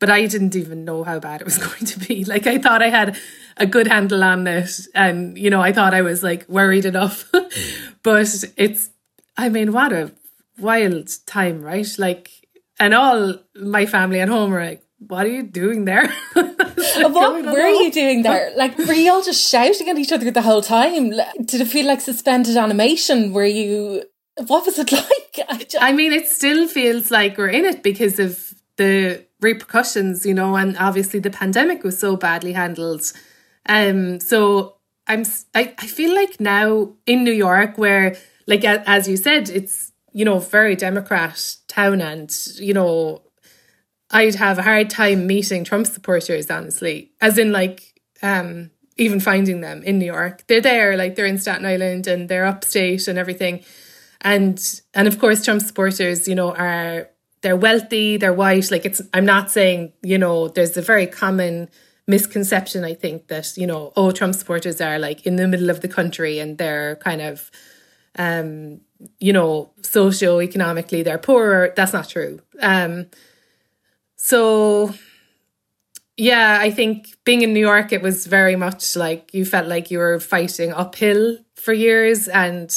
but 0.00 0.10
I 0.10 0.26
didn't 0.26 0.56
even 0.56 0.84
know 0.84 1.04
how 1.04 1.20
bad 1.20 1.40
it 1.40 1.44
was 1.44 1.58
going 1.66 1.84
to 1.86 1.98
be. 2.00 2.24
Like 2.24 2.46
I 2.46 2.58
thought 2.58 2.82
I 2.82 2.88
had 2.88 3.16
a 3.56 3.66
good 3.66 3.86
handle 3.86 4.24
on 4.24 4.46
it, 4.46 4.70
and 4.94 5.38
you 5.38 5.50
know 5.50 5.60
I 5.60 5.72
thought 5.72 5.94
I 5.94 6.02
was 6.02 6.22
like 6.22 6.48
worried 6.48 6.84
enough, 6.84 7.30
but 8.02 8.44
it's. 8.56 8.90
I 9.36 9.48
mean, 9.48 9.72
what 9.72 9.92
a 9.92 10.12
wild 10.60 11.10
time, 11.26 11.62
right? 11.62 11.88
Like, 11.98 12.30
and 12.78 12.94
all 12.94 13.36
my 13.54 13.86
family 13.86 14.20
at 14.20 14.28
home 14.28 14.50
were 14.50 14.64
like, 14.64 14.82
"What 14.98 15.26
are 15.26 15.30
you 15.30 15.42
doing 15.42 15.84
there?" 15.84 16.12
what 16.34 17.44
were 17.44 17.68
you 17.68 17.90
doing 17.90 18.22
there? 18.22 18.52
Like, 18.56 18.78
were 18.78 18.92
you 18.92 19.12
all 19.12 19.22
just 19.22 19.50
shouting 19.50 19.88
at 19.88 19.98
each 19.98 20.12
other 20.12 20.30
the 20.30 20.42
whole 20.42 20.62
time? 20.62 21.10
Did 21.44 21.60
it 21.60 21.68
feel 21.68 21.86
like 21.86 22.00
suspended 22.00 22.56
animation? 22.56 23.32
Were 23.32 23.44
you? 23.44 24.04
What 24.46 24.64
was 24.66 24.78
it 24.78 24.92
like? 25.00 25.48
I, 25.48 25.58
just... 25.58 25.82
I 25.82 25.92
mean, 25.92 26.12
it 26.12 26.28
still 26.28 26.68
feels 26.68 27.10
like 27.10 27.36
we're 27.36 27.48
in 27.48 27.64
it 27.64 27.82
because 27.82 28.18
of 28.18 28.54
the 28.76 29.24
repercussions, 29.40 30.24
you 30.24 30.34
know, 30.34 30.56
and 30.56 30.76
obviously 30.78 31.20
the 31.20 31.30
pandemic 31.30 31.82
was 31.82 31.98
so 31.98 32.16
badly 32.16 32.52
handled. 32.52 33.12
Um, 33.66 34.20
so 34.20 34.76
I'm, 35.06 35.24
I, 35.54 35.74
I 35.78 35.86
feel 35.86 36.14
like 36.14 36.40
now 36.40 36.94
in 37.06 37.24
New 37.24 37.32
York, 37.32 37.76
where, 37.78 38.16
like, 38.46 38.64
as 38.64 39.08
you 39.08 39.16
said, 39.16 39.48
it's, 39.50 39.89
you 40.12 40.24
know, 40.24 40.38
very 40.38 40.76
Democrat 40.76 41.56
town 41.68 42.00
and, 42.00 42.34
you 42.56 42.74
know, 42.74 43.22
I'd 44.10 44.34
have 44.34 44.58
a 44.58 44.62
hard 44.62 44.90
time 44.90 45.26
meeting 45.26 45.64
Trump 45.64 45.86
supporters, 45.86 46.50
honestly, 46.50 47.12
as 47.20 47.38
in 47.38 47.52
like 47.52 48.00
um, 48.22 48.70
even 48.96 49.20
finding 49.20 49.60
them 49.60 49.82
in 49.82 49.98
New 49.98 50.06
York. 50.06 50.44
They're 50.48 50.60
there, 50.60 50.96
like 50.96 51.14
they're 51.14 51.26
in 51.26 51.38
Staten 51.38 51.64
Island 51.64 52.06
and 52.06 52.28
they're 52.28 52.46
upstate 52.46 53.06
and 53.06 53.18
everything. 53.18 53.64
And 54.20 54.82
and 54.94 55.06
of 55.06 55.18
course, 55.18 55.44
Trump 55.44 55.62
supporters, 55.62 56.26
you 56.26 56.34
know, 56.34 56.54
are 56.54 57.08
they're 57.42 57.56
wealthy, 57.56 58.16
they're 58.16 58.32
white. 58.32 58.70
Like 58.70 58.84
it's, 58.84 59.00
I'm 59.14 59.24
not 59.24 59.50
saying, 59.50 59.92
you 60.02 60.18
know, 60.18 60.48
there's 60.48 60.76
a 60.76 60.82
very 60.82 61.06
common 61.06 61.68
misconception, 62.06 62.84
I 62.84 62.94
think, 62.94 63.28
that, 63.28 63.56
you 63.56 63.66
know, 63.66 63.92
oh, 63.96 64.10
Trump 64.10 64.34
supporters 64.34 64.80
are 64.80 64.98
like 64.98 65.26
in 65.26 65.36
the 65.36 65.48
middle 65.48 65.70
of 65.70 65.80
the 65.80 65.88
country 65.88 66.38
and 66.38 66.58
they're 66.58 66.96
kind 66.96 67.20
of, 67.20 67.50
um, 68.18 68.80
you 69.18 69.32
know, 69.32 69.70
socio-economically 69.82 71.02
they're 71.02 71.18
poorer. 71.18 71.72
That's 71.74 71.92
not 71.92 72.08
true. 72.08 72.40
Um, 72.60 73.06
so 74.16 74.94
yeah, 76.16 76.58
I 76.60 76.70
think 76.70 77.16
being 77.24 77.40
in 77.42 77.54
New 77.54 77.60
York, 77.60 77.92
it 77.92 78.02
was 78.02 78.26
very 78.26 78.56
much 78.56 78.94
like 78.94 79.32
you 79.32 79.46
felt 79.46 79.68
like 79.68 79.90
you 79.90 79.98
were 79.98 80.20
fighting 80.20 80.72
uphill 80.72 81.38
for 81.54 81.72
years 81.72 82.28
and 82.28 82.70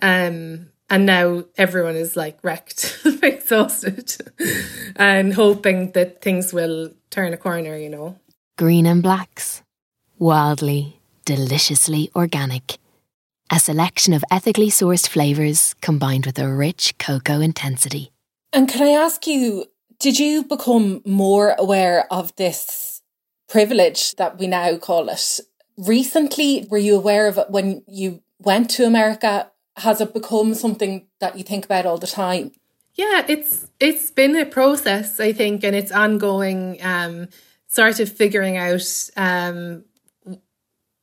um 0.00 0.66
and 0.90 1.06
now 1.06 1.44
everyone 1.56 1.96
is 1.96 2.16
like 2.16 2.38
wrecked, 2.42 3.00
exhausted, 3.22 4.14
and 4.96 5.32
hoping 5.32 5.92
that 5.92 6.20
things 6.20 6.52
will 6.52 6.90
turn 7.08 7.32
a 7.32 7.38
corner, 7.38 7.76
you 7.76 7.88
know. 7.88 8.18
Green 8.58 8.84
and 8.84 9.02
blacks. 9.02 9.62
Wildly, 10.18 11.00
deliciously 11.24 12.10
organic. 12.14 12.76
A 13.54 13.60
selection 13.60 14.14
of 14.14 14.24
ethically 14.30 14.68
sourced 14.68 15.06
flavours 15.06 15.74
combined 15.82 16.24
with 16.24 16.38
a 16.38 16.48
rich 16.48 16.96
cocoa 16.96 17.42
intensity. 17.42 18.10
And 18.50 18.66
can 18.66 18.80
I 18.80 18.92
ask 18.92 19.26
you, 19.26 19.66
did 19.98 20.18
you 20.18 20.42
become 20.42 21.02
more 21.04 21.54
aware 21.58 22.10
of 22.10 22.34
this 22.36 23.02
privilege 23.50 24.14
that 24.14 24.38
we 24.38 24.46
now 24.46 24.78
call 24.78 25.10
it 25.10 25.40
recently? 25.76 26.66
Were 26.70 26.78
you 26.78 26.96
aware 26.96 27.28
of 27.28 27.36
it 27.36 27.50
when 27.50 27.82
you 27.86 28.22
went 28.38 28.70
to 28.70 28.86
America 28.86 29.50
has 29.76 30.00
it 30.00 30.14
become 30.14 30.54
something 30.54 31.06
that 31.20 31.36
you 31.36 31.44
think 31.44 31.66
about 31.66 31.84
all 31.84 31.98
the 31.98 32.06
time? 32.06 32.52
Yeah, 32.94 33.22
it's 33.28 33.66
it's 33.78 34.10
been 34.10 34.34
a 34.34 34.46
process, 34.46 35.20
I 35.20 35.34
think, 35.34 35.62
and 35.62 35.76
it's 35.76 35.92
ongoing. 35.92 36.78
Um, 36.82 37.28
sort 37.72 38.00
of 38.00 38.12
figuring 38.12 38.58
out 38.58 39.10
um, 39.16 39.84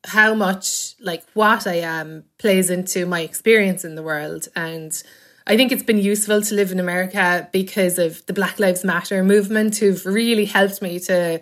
how 0.06 0.34
much 0.34 0.96
like 1.00 1.24
what 1.34 1.68
I 1.68 1.75
am 1.75 2.24
plays 2.38 2.70
into 2.70 3.06
my 3.06 3.22
experience 3.22 3.84
in 3.84 3.96
the 3.96 4.03
world, 4.03 4.48
and 4.56 5.01
I 5.46 5.58
think 5.58 5.72
it's 5.72 5.84
been 5.84 5.98
useful 5.98 6.41
to 6.44 6.56
live 6.56 6.72
in 6.72 6.79
America 6.79 7.50
because 7.51 7.98
of 7.98 8.25
the 8.27 8.34
Black 8.34 8.60
Lives 8.60 8.84
Matter 8.84 9.24
movement, 9.24 9.77
who've 9.77 10.06
really 10.06 10.46
helped 10.46 10.82
me 10.82 11.00
to 11.01 11.41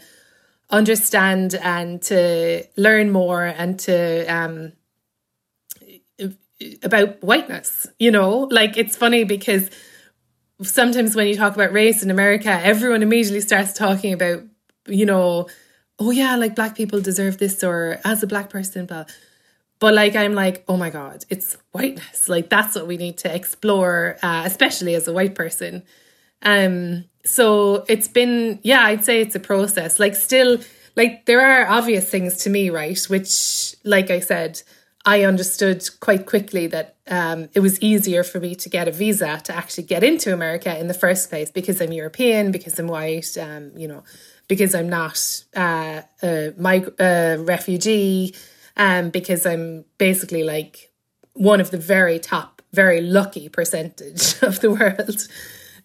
understand 0.70 1.56
and 1.56 2.02
to 2.04 2.64
learn 2.78 3.12
more 3.12 3.44
and 3.46 3.80
to 3.82 4.26
um, 4.26 4.74
about 6.84 7.22
whiteness, 7.24 7.88
you 8.00 8.12
know? 8.12 8.48
Like 8.52 8.78
it's 8.78 8.96
funny 8.96 9.24
because 9.24 9.70
sometimes 10.62 11.16
when 11.16 11.28
you 11.28 11.36
talk 11.36 11.56
about 11.56 11.74
race 11.74 12.04
in 12.04 12.10
America, 12.10 12.50
everyone 12.50 13.04
immediately 13.04 13.42
starts 13.42 13.74
talking 13.74 14.14
about, 14.14 14.44
you 14.88 15.06
know, 15.06 15.48
oh 16.00 16.12
yeah, 16.12 16.36
like 16.36 16.56
black 16.56 16.76
people 16.76 17.02
deserve 17.02 17.38
this 17.38 17.64
or 17.64 18.00
as 18.06 18.24
a 18.24 18.28
black 18.28 18.50
person, 18.50 18.86
blah. 18.86 19.06
But 19.80 19.94
like 19.94 20.16
I'm 20.16 20.34
like, 20.34 20.64
oh 20.68 20.78
my 20.78 20.90
god, 20.90 21.26
it's 21.30 21.58
whiteness. 21.72 22.30
Like 22.30 22.50
that's 22.50 22.76
what 22.76 22.88
we 22.88 22.98
need 22.98 23.18
to 23.20 23.34
explore, 23.34 24.18
uh, 24.24 24.44
especially 24.46 24.96
as 24.96 25.08
a 25.08 25.14
white 25.14 25.36
person. 25.36 25.84
Um, 26.42 27.06
so 27.24 27.86
it's 27.88 28.08
been, 28.08 28.60
yeah, 28.64 28.82
I'd 28.82 29.06
say 29.06 29.22
it's 29.22 29.36
a 29.36 29.40
process. 29.40 30.00
Like 30.00 30.16
still, 30.16 30.60
like 30.96 31.26
there 31.26 31.42
are 31.42 31.68
obvious 31.68 32.10
things 32.10 32.38
to 32.44 32.50
me, 32.50 32.70
right? 32.70 33.00
Which, 33.08 33.76
like 33.84 34.10
I 34.10 34.20
said, 34.20 34.62
I 35.06 35.24
understood 35.24 35.88
quite 36.00 36.26
quickly 36.26 36.68
that 36.68 36.96
um, 37.08 37.50
it 37.54 37.60
was 37.60 37.80
easier 37.80 38.24
for 38.24 38.40
me 38.40 38.56
to 38.56 38.70
get 38.70 38.88
a 38.88 38.92
visa 38.92 39.40
to 39.46 39.56
actually 39.56 39.86
get 39.86 40.04
into 40.04 40.34
America 40.34 40.78
in 40.78 40.88
the 40.88 40.94
first 40.94 41.30
place 41.30 41.52
because 41.52 41.82
I'm 41.82 41.94
European, 41.94 42.52
because 42.52 42.78
I'm 42.80 42.88
white, 42.88 43.38
um, 43.38 43.72
you 43.78 43.88
know, 43.88 44.04
because 44.48 44.74
I'm 44.74 44.90
not 44.90 45.44
uh, 45.56 46.02
a 46.24 46.54
mig- 46.58 47.00
uh, 47.00 47.38
refugee, 47.40 48.36
um, 48.76 49.10
because 49.10 49.46
I'm 49.46 49.86
basically 49.98 50.44
like 50.44 50.92
one 51.34 51.62
of 51.62 51.72
the 51.72 51.78
very 51.78 52.20
top, 52.20 52.62
very 52.74 53.02
lucky 53.02 53.50
percentage 53.50 54.36
of 54.42 54.62
the 54.62 54.72
world. 54.72 55.28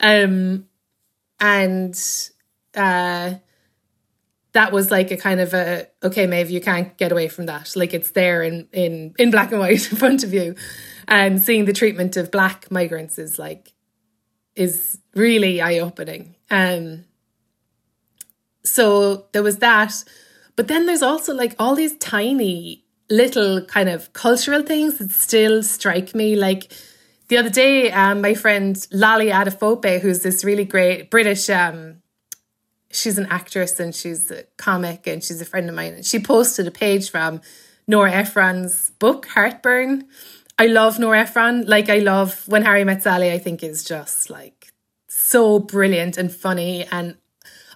Um, 0.01 0.67
and 1.41 1.99
uh, 2.75 3.35
that 4.53 4.73
was 4.73 4.91
like 4.91 5.11
a 5.11 5.17
kind 5.17 5.41
of 5.41 5.55
a 5.55 5.89
okay 6.03 6.27
Maeve 6.27 6.51
you 6.51 6.61
can't 6.61 6.97
get 6.97 7.13
away 7.13 7.29
from 7.29 7.47
that. 7.47 7.75
Like 7.75 7.95
it's 7.95 8.11
there 8.13 8.43
in 8.43 8.69
in 8.73 9.15
in 9.19 9.31
black 9.31 9.51
and 9.51 9.61
white 9.61 9.73
in 9.91 9.97
front 9.97 10.25
of 10.25 10.33
you. 10.33 10.55
And 11.09 11.43
seeing 11.43 11.65
the 11.65 11.73
treatment 11.73 12.17
of 12.17 12.31
black 12.31 12.71
migrants 12.71 13.19
is 13.19 13.39
like 13.39 13.73
is 14.55 14.99
really 15.15 15.61
eye-opening. 15.61 16.37
Um 16.51 17.05
so 18.65 19.27
there 19.33 19.43
was 19.43 19.59
that 19.59 20.05
but 20.57 20.69
then 20.69 20.87
there's 20.87 21.03
also 21.03 21.35
like 21.35 21.55
all 21.59 21.75
these 21.75 21.97
tiny 21.99 22.85
little 23.11 23.65
kind 23.65 23.89
of 23.89 24.13
cultural 24.13 24.63
things 24.63 24.99
that 24.99 25.11
still 25.11 25.63
strike 25.63 26.15
me 26.15 26.37
like 26.37 26.73
the 27.29 27.37
other 27.39 27.51
day 27.51 27.91
um 27.91 28.21
my 28.21 28.35
friend 28.35 28.87
Lolly 28.93 29.29
Adefope, 29.29 30.01
who's 30.01 30.23
this 30.23 30.45
really 30.45 30.65
great 30.65 31.11
British 31.11 31.49
um 31.51 32.03
she's 32.93 33.19
an 33.19 33.27
actress 33.31 33.81
and 33.81 33.95
she's 33.95 34.31
a 34.31 34.45
comic 34.57 35.07
and 35.07 35.25
she's 35.25 35.41
a 35.41 35.45
friend 35.45 35.69
of 35.69 35.75
mine. 35.75 36.03
She 36.03 36.19
posted 36.19 36.67
a 36.67 36.71
page 36.71 37.11
from 37.11 37.41
Nora 37.89 38.13
Ephron's 38.13 38.91
book, 38.99 39.27
Heartburn. 39.27 40.07
I 40.59 40.67
love 40.67 40.99
Nora 40.99 41.21
Ephron. 41.21 41.67
Like 41.67 41.89
I 41.89 41.99
love 41.99 42.47
When 42.47 42.63
Harry 42.63 42.85
Met 42.85 43.03
Sally, 43.03 43.33
I 43.33 43.39
think 43.39 43.63
is 43.65 43.83
just 43.83 44.31
like 44.31 44.69
so 45.09 45.59
brilliant 45.59 46.17
and 46.17 46.31
funny. 46.31 46.85
And 46.93 47.17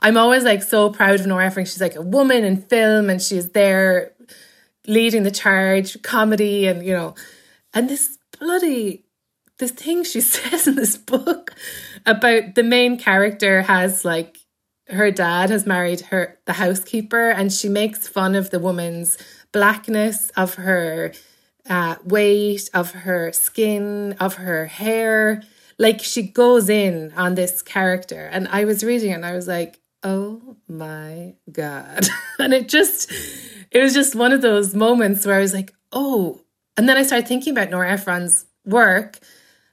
I'm 0.02 0.16
always 0.16 0.44
like 0.44 0.62
so 0.62 0.90
proud 0.90 1.20
of 1.20 1.26
Nora 1.26 1.46
Ephron. 1.46 1.66
She's 1.66 1.80
like 1.80 1.96
a 1.96 2.02
woman 2.02 2.44
in 2.44 2.62
film 2.62 3.10
and 3.10 3.20
she's 3.20 3.50
there 3.50 4.12
leading 4.86 5.22
the 5.22 5.30
charge, 5.30 6.00
comedy 6.02 6.66
and 6.66 6.84
you 6.84 6.92
know, 6.92 7.14
and 7.74 7.88
this 7.88 8.18
bloody 8.38 9.04
this 9.58 9.70
thing 9.70 10.04
she 10.04 10.20
says 10.32 10.66
in 10.66 10.76
this 10.76 10.96
book 10.96 11.54
about 12.04 12.54
the 12.54 12.62
main 12.62 12.98
character 12.98 13.62
has 13.62 14.04
like 14.04 14.38
her 14.88 15.10
dad 15.10 15.50
has 15.50 15.66
married 15.66 16.00
her 16.00 16.38
the 16.46 16.54
housekeeper 16.54 17.30
and 17.30 17.52
she 17.52 17.68
makes 17.68 18.06
fun 18.06 18.34
of 18.34 18.50
the 18.50 18.58
woman's 18.58 19.18
blackness 19.52 20.30
of 20.30 20.54
her 20.54 21.12
uh, 21.68 21.96
weight 22.04 22.68
of 22.72 22.92
her 22.92 23.32
skin 23.32 24.12
of 24.20 24.34
her 24.34 24.66
hair 24.66 25.42
like 25.78 26.00
she 26.00 26.22
goes 26.22 26.68
in 26.68 27.12
on 27.16 27.34
this 27.34 27.62
character 27.62 28.28
and 28.30 28.46
i 28.48 28.64
was 28.64 28.84
reading 28.84 29.12
and 29.12 29.26
i 29.26 29.34
was 29.34 29.48
like 29.48 29.80
oh 30.02 30.56
my 30.68 31.34
god. 31.50 32.06
And 32.38 32.52
it 32.52 32.68
just 32.68 33.10
it 33.70 33.82
was 33.82 33.94
just 33.94 34.14
one 34.14 34.32
of 34.32 34.42
those 34.42 34.74
moments 34.74 35.24
where 35.24 35.36
i 35.36 35.40
was 35.40 35.54
like 35.54 35.72
oh. 35.92 36.42
And 36.76 36.88
then 36.88 36.96
i 36.96 37.02
started 37.02 37.26
thinking 37.28 37.52
about 37.52 37.70
nora 37.70 37.92
ephron's 37.92 38.46
work. 38.64 39.18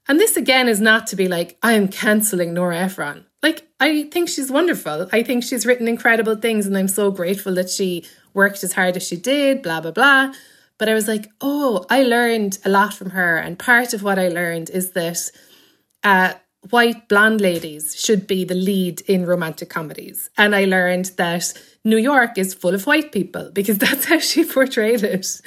And 0.07 0.19
this 0.19 0.37
again 0.37 0.67
is 0.67 0.81
not 0.81 1.07
to 1.07 1.15
be 1.15 1.27
like 1.27 1.57
i 1.61 1.73
am 1.73 1.87
cancelling 1.87 2.53
nora 2.53 2.77
ephron. 2.77 3.25
Like 3.41 3.67
I 3.79 4.03
think 4.03 4.29
she's 4.29 4.49
wonderful. 4.49 5.09
I 5.11 5.23
think 5.23 5.43
she's 5.43 5.65
written 5.65 5.87
incredible 5.87 6.35
things 6.35 6.65
and 6.65 6.77
I'm 6.77 6.87
so 6.87 7.11
grateful 7.11 7.53
that 7.55 7.69
she 7.69 8.05
worked 8.33 8.63
as 8.63 8.73
hard 8.73 8.95
as 8.95 9.05
she 9.05 9.17
did, 9.17 9.61
blah 9.61 9.81
blah 9.81 9.91
blah. 9.91 10.33
But 10.79 10.89
I 10.89 10.93
was 10.93 11.07
like, 11.07 11.29
"Oh, 11.39 11.85
I 11.89 12.03
learned 12.03 12.57
a 12.65 12.69
lot 12.69 12.93
from 12.93 13.11
her. 13.11 13.37
And 13.37 13.59
part 13.59 13.93
of 13.93 14.01
what 14.03 14.17
I 14.17 14.29
learned 14.29 14.69
is 14.69 14.91
that 14.91 15.19
uh 16.03 16.33
white 16.69 17.07
blonde 17.07 17.41
ladies 17.41 17.95
should 17.95 18.27
be 18.27 18.45
the 18.45 18.55
lead 18.55 19.01
in 19.01 19.25
romantic 19.25 19.69
comedies. 19.69 20.29
And 20.37 20.55
I 20.55 20.65
learned 20.65 21.11
that 21.17 21.53
New 21.83 21.97
York 21.97 22.37
is 22.37 22.53
full 22.53 22.73
of 22.73 22.85
white 22.85 23.11
people 23.11 23.51
because 23.51 23.77
that's 23.79 24.05
how 24.05 24.19
she 24.19 24.45
portrayed 24.45 25.03
it. 25.03 25.41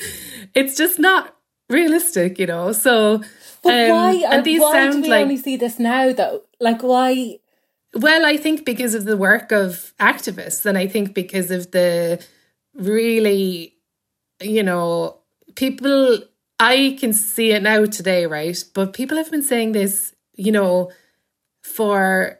It's 0.55 0.77
just 0.77 0.99
not 0.99 1.37
realistic, 1.69 2.39
you 2.39 2.47
know. 2.47 2.73
So 2.73 3.23
but 3.67 3.91
um, 3.91 3.91
why? 3.91 4.25
And 4.31 4.45
these 4.45 4.61
why 4.61 4.73
sound 4.73 4.93
do 4.95 5.03
we 5.03 5.09
like, 5.09 5.23
only 5.23 5.37
see 5.37 5.57
this 5.57 5.79
now, 5.79 6.13
though? 6.13 6.43
Like, 6.61 6.83
why? 6.83 7.39
Well, 7.95 8.25
I 8.25 8.37
think 8.37 8.65
because 8.65 8.95
of 8.95 9.05
the 9.05 9.17
work 9.17 9.53
of 9.53 9.93
activists, 9.99 10.67
and 10.67 10.79
I 10.79 10.87
think 10.87 11.15
because 11.15 11.51
of 11.51 11.71
the 11.73 12.25
really, 12.75 13.75
you 14.41 14.63
know, 14.63 15.19
people, 15.55 16.19
I 16.61 16.97
can 17.01 17.13
see 17.13 17.53
it 17.53 17.63
now 17.63 17.87
today, 17.87 18.27
right? 18.27 18.63
But 18.75 18.93
people 18.93 19.17
have 19.17 19.31
been 19.31 19.43
saying 19.43 19.73
this, 19.73 20.15
you 20.35 20.53
know, 20.53 20.93
for 21.67 22.39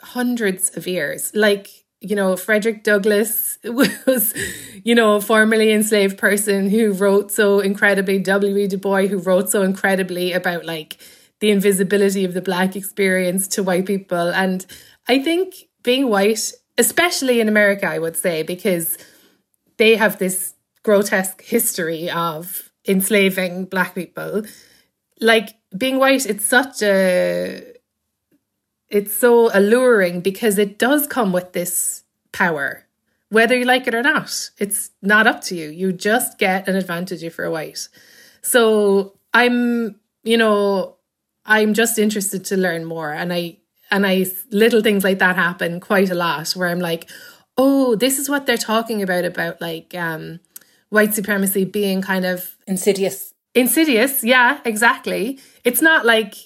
hundreds 0.00 0.76
of 0.76 0.86
years. 0.86 1.30
Like, 1.34 1.84
you 2.00 2.16
know, 2.16 2.36
Frederick 2.36 2.82
Douglass 2.82 3.58
was, 3.64 4.34
you 4.82 4.94
know, 4.94 5.16
a 5.16 5.20
formerly 5.20 5.70
enslaved 5.70 6.18
person 6.18 6.70
who 6.70 6.92
wrote 6.92 7.30
so 7.30 7.60
incredibly, 7.60 8.18
W.E. 8.18 8.66
Du 8.68 8.78
Bois, 8.78 9.06
who 9.06 9.18
wrote 9.18 9.50
so 9.50 9.62
incredibly 9.62 10.32
about 10.32 10.64
like 10.64 10.98
the 11.40 11.50
invisibility 11.50 12.24
of 12.24 12.34
the 12.34 12.42
black 12.42 12.74
experience 12.74 13.46
to 13.48 13.62
white 13.62 13.86
people. 13.86 14.30
And 14.30 14.64
I 15.08 15.18
think 15.18 15.54
being 15.82 16.08
white, 16.08 16.52
especially 16.78 17.40
in 17.40 17.48
America, 17.48 17.86
I 17.86 17.98
would 17.98 18.16
say, 18.16 18.42
because 18.42 18.96
they 19.76 19.96
have 19.96 20.18
this 20.18 20.54
grotesque 20.82 21.42
history 21.42 22.10
of 22.10 22.70
enslaving 22.88 23.66
black 23.66 23.94
people. 23.94 24.42
Like 25.20 25.54
being 25.76 25.98
white, 25.98 26.26
it's 26.26 26.44
such 26.46 26.82
a 26.82 27.73
it's 28.94 29.12
so 29.12 29.50
alluring 29.52 30.20
because 30.20 30.56
it 30.56 30.78
does 30.78 31.08
come 31.08 31.32
with 31.32 31.52
this 31.52 32.04
power, 32.30 32.86
whether 33.28 33.58
you 33.58 33.64
like 33.64 33.88
it 33.88 33.94
or 33.94 34.02
not. 34.02 34.50
It's 34.56 34.92
not 35.02 35.26
up 35.26 35.40
to 35.42 35.56
you. 35.56 35.68
You 35.68 35.92
just 35.92 36.38
get 36.38 36.68
an 36.68 36.76
advantage 36.76 37.24
if 37.24 37.36
you're 37.36 37.50
white. 37.50 37.88
So 38.40 39.18
I'm, 39.34 39.98
you 40.22 40.36
know, 40.36 40.94
I'm 41.44 41.74
just 41.74 41.98
interested 41.98 42.44
to 42.44 42.56
learn 42.56 42.84
more. 42.84 43.12
And 43.12 43.32
I, 43.32 43.56
and 43.90 44.06
I, 44.06 44.26
little 44.52 44.80
things 44.80 45.02
like 45.02 45.18
that 45.18 45.34
happen 45.34 45.80
quite 45.80 46.10
a 46.10 46.14
lot 46.14 46.52
where 46.52 46.68
I'm 46.68 46.78
like, 46.78 47.10
oh, 47.58 47.96
this 47.96 48.20
is 48.20 48.28
what 48.30 48.46
they're 48.46 48.56
talking 48.56 49.02
about, 49.02 49.24
about 49.24 49.60
like 49.60 49.92
um, 49.96 50.38
white 50.90 51.14
supremacy 51.14 51.64
being 51.64 52.00
kind 52.00 52.24
of 52.24 52.56
insidious. 52.68 53.34
Insidious, 53.56 54.22
yeah, 54.22 54.60
exactly. 54.64 55.40
It's 55.64 55.82
not 55.82 56.06
like 56.06 56.36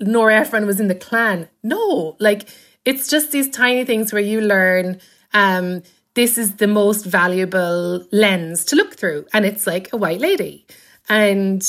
Nora 0.00 0.40
Ephron 0.40 0.66
was 0.66 0.80
in 0.80 0.88
the 0.88 0.94
Klan. 0.94 1.48
No, 1.62 2.16
like 2.20 2.48
it's 2.84 3.08
just 3.08 3.32
these 3.32 3.50
tiny 3.50 3.84
things 3.84 4.12
where 4.12 4.22
you 4.22 4.40
learn 4.40 5.00
um, 5.34 5.82
this 6.14 6.38
is 6.38 6.56
the 6.56 6.66
most 6.66 7.04
valuable 7.04 8.06
lens 8.10 8.64
to 8.64 8.76
look 8.76 8.96
through. 8.96 9.26
And 9.32 9.44
it's 9.44 9.66
like 9.66 9.92
a 9.92 9.96
white 9.98 10.20
lady. 10.20 10.66
And, 11.08 11.62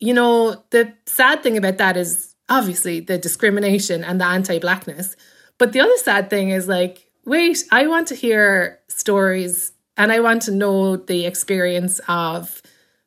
you 0.00 0.14
know, 0.14 0.64
the 0.70 0.94
sad 1.06 1.42
thing 1.42 1.56
about 1.58 1.76
that 1.76 1.96
is 1.96 2.34
obviously 2.48 3.00
the 3.00 3.18
discrimination 3.18 4.02
and 4.02 4.20
the 4.20 4.24
anti 4.24 4.58
blackness. 4.58 5.16
But 5.58 5.72
the 5.72 5.80
other 5.80 5.96
sad 5.98 6.30
thing 6.30 6.50
is 6.50 6.66
like, 6.66 7.10
wait, 7.26 7.62
I 7.70 7.86
want 7.88 8.08
to 8.08 8.14
hear 8.14 8.78
stories 8.88 9.72
and 9.98 10.10
I 10.10 10.20
want 10.20 10.42
to 10.42 10.50
know 10.50 10.96
the 10.96 11.26
experience 11.26 12.00
of 12.08 12.62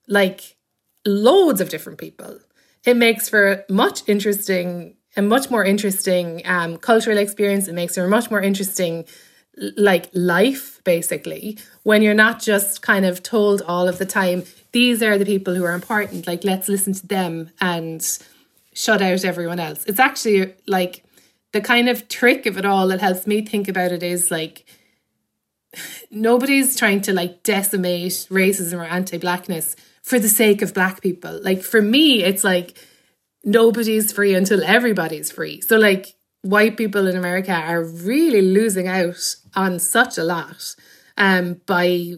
like 0.07 0.57
loads 1.05 1.59
of 1.59 1.69
different 1.69 1.97
people 1.97 2.39
it 2.85 2.97
makes 2.97 3.29
for 3.29 3.65
much 3.69 4.01
interesting 4.07 4.95
a 5.17 5.21
much 5.21 5.49
more 5.49 5.65
interesting 5.65 6.41
um, 6.45 6.77
cultural 6.77 7.17
experience. 7.17 7.67
It 7.67 7.73
makes 7.73 7.95
for 7.95 8.05
a 8.05 8.07
much 8.07 8.31
more 8.31 8.41
interesting 8.41 9.05
like 9.75 10.09
life 10.13 10.81
basically 10.85 11.57
when 11.83 12.01
you're 12.01 12.13
not 12.13 12.39
just 12.39 12.81
kind 12.81 13.05
of 13.05 13.21
told 13.21 13.61
all 13.63 13.89
of 13.89 13.97
the 13.97 14.05
time 14.05 14.43
these 14.71 15.03
are 15.03 15.17
the 15.17 15.25
people 15.25 15.53
who 15.53 15.65
are 15.65 15.73
important. 15.73 16.27
Like 16.27 16.43
let's 16.43 16.69
listen 16.69 16.93
to 16.93 17.07
them 17.07 17.51
and 17.59 18.01
shut 18.73 19.01
out 19.01 19.25
everyone 19.25 19.59
else. 19.59 19.85
It's 19.85 19.99
actually 19.99 20.53
like 20.67 21.03
the 21.51 21.61
kind 21.61 21.89
of 21.89 22.07
trick 22.07 22.45
of 22.45 22.57
it 22.57 22.65
all 22.65 22.87
that 22.87 23.01
helps 23.01 23.27
me 23.27 23.41
think 23.41 23.67
about 23.67 23.91
it 23.91 24.03
is 24.03 24.31
like 24.31 24.65
nobody's 26.11 26.77
trying 26.77 27.01
to 27.01 27.13
like 27.13 27.43
decimate 27.43 28.27
racism 28.29 28.79
or 28.79 28.85
anti-blackness 28.85 29.75
for 30.03 30.19
the 30.19 30.29
sake 30.29 30.61
of 30.61 30.73
black 30.73 31.01
people. 31.01 31.39
Like 31.43 31.61
for 31.61 31.81
me, 31.81 32.23
it's 32.23 32.43
like 32.43 32.77
nobody's 33.43 34.11
free 34.11 34.33
until 34.35 34.63
everybody's 34.63 35.31
free. 35.31 35.61
So 35.61 35.77
like 35.77 36.15
white 36.41 36.77
people 36.77 37.07
in 37.07 37.15
America 37.15 37.53
are 37.53 37.83
really 37.83 38.41
losing 38.41 38.87
out 38.87 39.35
on 39.55 39.79
such 39.79 40.17
a 40.17 40.23
lot 40.23 40.75
um, 41.17 41.61
by 41.65 42.13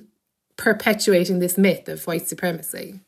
perpetuating 0.58 1.40
this 1.40 1.58
myth 1.58 1.90
of 1.90 2.06
white 2.08 2.28
supremacy. 2.28 3.02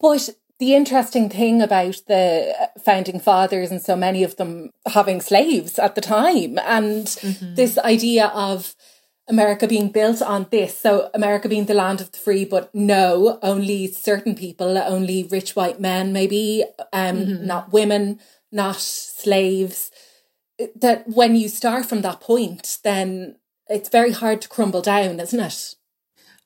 But 0.00 0.30
the 0.58 0.74
interesting 0.74 1.28
thing 1.28 1.60
about 1.60 2.00
the 2.06 2.54
founding 2.84 3.18
fathers 3.18 3.70
and 3.70 3.82
so 3.82 3.96
many 3.96 4.22
of 4.22 4.36
them 4.36 4.70
having 4.86 5.20
slaves 5.20 5.78
at 5.78 5.94
the 5.94 6.00
time 6.00 6.58
and 6.58 7.06
mm-hmm. 7.06 7.54
this 7.54 7.78
idea 7.78 8.26
of 8.28 8.74
America 9.32 9.66
being 9.66 9.88
built 9.88 10.20
on 10.22 10.46
this. 10.50 10.76
So, 10.78 11.10
America 11.14 11.48
being 11.48 11.64
the 11.64 11.74
land 11.74 12.00
of 12.00 12.12
the 12.12 12.18
free, 12.18 12.44
but 12.44 12.72
no, 12.74 13.38
only 13.42 13.88
certain 13.88 14.34
people, 14.34 14.78
only 14.78 15.24
rich 15.24 15.56
white 15.56 15.80
men, 15.80 16.12
maybe, 16.12 16.64
um, 16.92 17.16
mm-hmm. 17.16 17.46
not 17.46 17.72
women, 17.72 18.20
not 18.52 18.76
slaves. 18.76 19.90
That 20.76 21.08
when 21.08 21.34
you 21.34 21.48
start 21.48 21.86
from 21.86 22.02
that 22.02 22.20
point, 22.20 22.78
then 22.84 23.36
it's 23.68 23.88
very 23.88 24.12
hard 24.12 24.42
to 24.42 24.48
crumble 24.48 24.82
down, 24.82 25.18
isn't 25.18 25.40
it? 25.40 25.74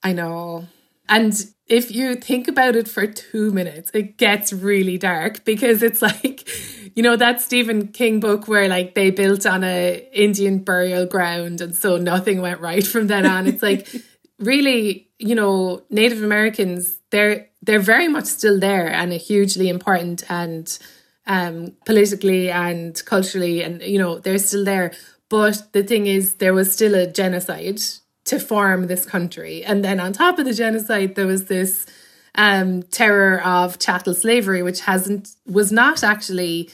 I 0.03 0.13
know. 0.13 0.69
And 1.09 1.35
if 1.67 1.95
you 1.95 2.15
think 2.15 2.49
about 2.49 2.77
it 2.77 2.89
for 2.89 3.07
two 3.07 3.53
minutes, 3.53 3.91
it 3.93 4.17
gets 4.19 4.53
really 4.53 4.99
dark 4.99 5.45
because 5.45 5.83
it's 5.83 6.03
like, 6.11 6.49
you 6.97 7.03
know, 7.03 7.17
that 7.17 7.41
Stephen 7.41 7.89
King 7.89 8.21
book 8.21 8.49
where 8.49 8.69
like 8.69 8.95
they 8.95 9.11
built 9.11 9.47
on 9.47 9.65
a 9.65 10.09
Indian 10.13 10.59
burial 10.61 11.07
ground 11.07 11.61
and 11.61 11.75
so 11.75 11.97
nothing 11.97 12.41
went 12.41 12.61
right 12.61 12.87
from 12.87 13.07
then 13.09 13.27
on. 13.27 13.47
It's 13.47 13.63
like 13.63 13.89
really, 14.39 15.11
you 15.19 15.35
know, 15.35 15.83
Native 15.91 16.23
Americans, 16.23 16.99
they're 17.11 17.49
they're 17.63 17.79
very 17.81 18.09
much 18.09 18.27
still 18.27 18.61
there 18.61 18.89
and 18.89 19.13
a 19.13 19.17
hugely 19.17 19.69
important 19.69 20.23
and 20.31 20.79
um 21.27 21.73
politically 21.85 22.49
and 22.51 23.03
culturally 23.05 23.63
and 23.63 23.83
you 23.83 23.99
know, 23.99 24.19
they're 24.19 24.39
still 24.39 24.65
there. 24.65 24.93
But 25.29 25.73
the 25.73 25.83
thing 25.83 26.07
is 26.07 26.35
there 26.35 26.55
was 26.55 26.73
still 26.73 26.95
a 26.95 27.11
genocide 27.11 27.81
to 28.27 28.39
form 28.39 28.87
this 28.87 29.05
country. 29.05 29.65
And 29.65 29.85
then 29.85 29.99
on 29.99 30.13
top 30.13 30.39
of 30.39 30.45
the 30.45 30.53
genocide, 30.53 31.15
there 31.15 31.27
was 31.27 31.47
this 31.47 31.87
um, 32.35 32.83
terror 32.85 33.43
of 33.43 33.79
chattel 33.79 34.15
slavery, 34.15 34.63
which 34.63 34.81
hasn't 34.81 35.31
was 35.47 35.73
not 35.73 36.05
actually 36.05 36.71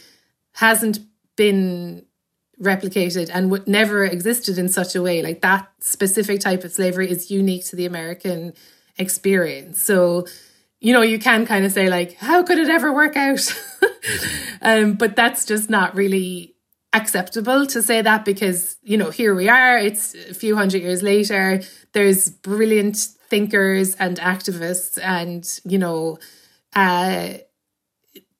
hasn't 0.54 1.00
been 1.36 2.04
replicated 2.60 3.30
and 3.32 3.50
w- 3.50 3.64
never 3.66 4.04
existed 4.04 4.58
in 4.58 4.68
such 4.68 4.94
a 4.94 5.02
way. 5.02 5.22
Like 5.22 5.40
that 5.42 5.70
specific 5.80 6.40
type 6.40 6.64
of 6.64 6.72
slavery 6.72 7.10
is 7.10 7.30
unique 7.30 7.64
to 7.66 7.76
the 7.76 7.86
American 7.86 8.54
experience. 8.98 9.82
So, 9.82 10.26
you 10.80 10.92
know, 10.92 11.02
you 11.02 11.18
can 11.18 11.46
kind 11.46 11.64
of 11.64 11.72
say 11.72 11.88
like, 11.88 12.14
how 12.14 12.42
could 12.42 12.58
it 12.58 12.68
ever 12.68 12.92
work 12.92 13.16
out? 13.16 13.40
um, 14.62 14.94
but 14.94 15.16
that's 15.16 15.44
just 15.44 15.70
not 15.70 15.94
really 15.94 16.51
acceptable 16.92 17.66
to 17.66 17.82
say 17.82 18.02
that 18.02 18.24
because 18.24 18.76
you 18.82 18.96
know 18.96 19.10
here 19.10 19.34
we 19.34 19.48
are 19.48 19.78
it's 19.78 20.14
a 20.14 20.34
few 20.34 20.54
hundred 20.54 20.82
years 20.82 21.02
later 21.02 21.62
there's 21.92 22.28
brilliant 22.28 22.96
thinkers 22.96 23.94
and 23.96 24.18
activists 24.18 24.98
and 25.02 25.60
you 25.64 25.78
know 25.78 26.18
uh 26.76 27.32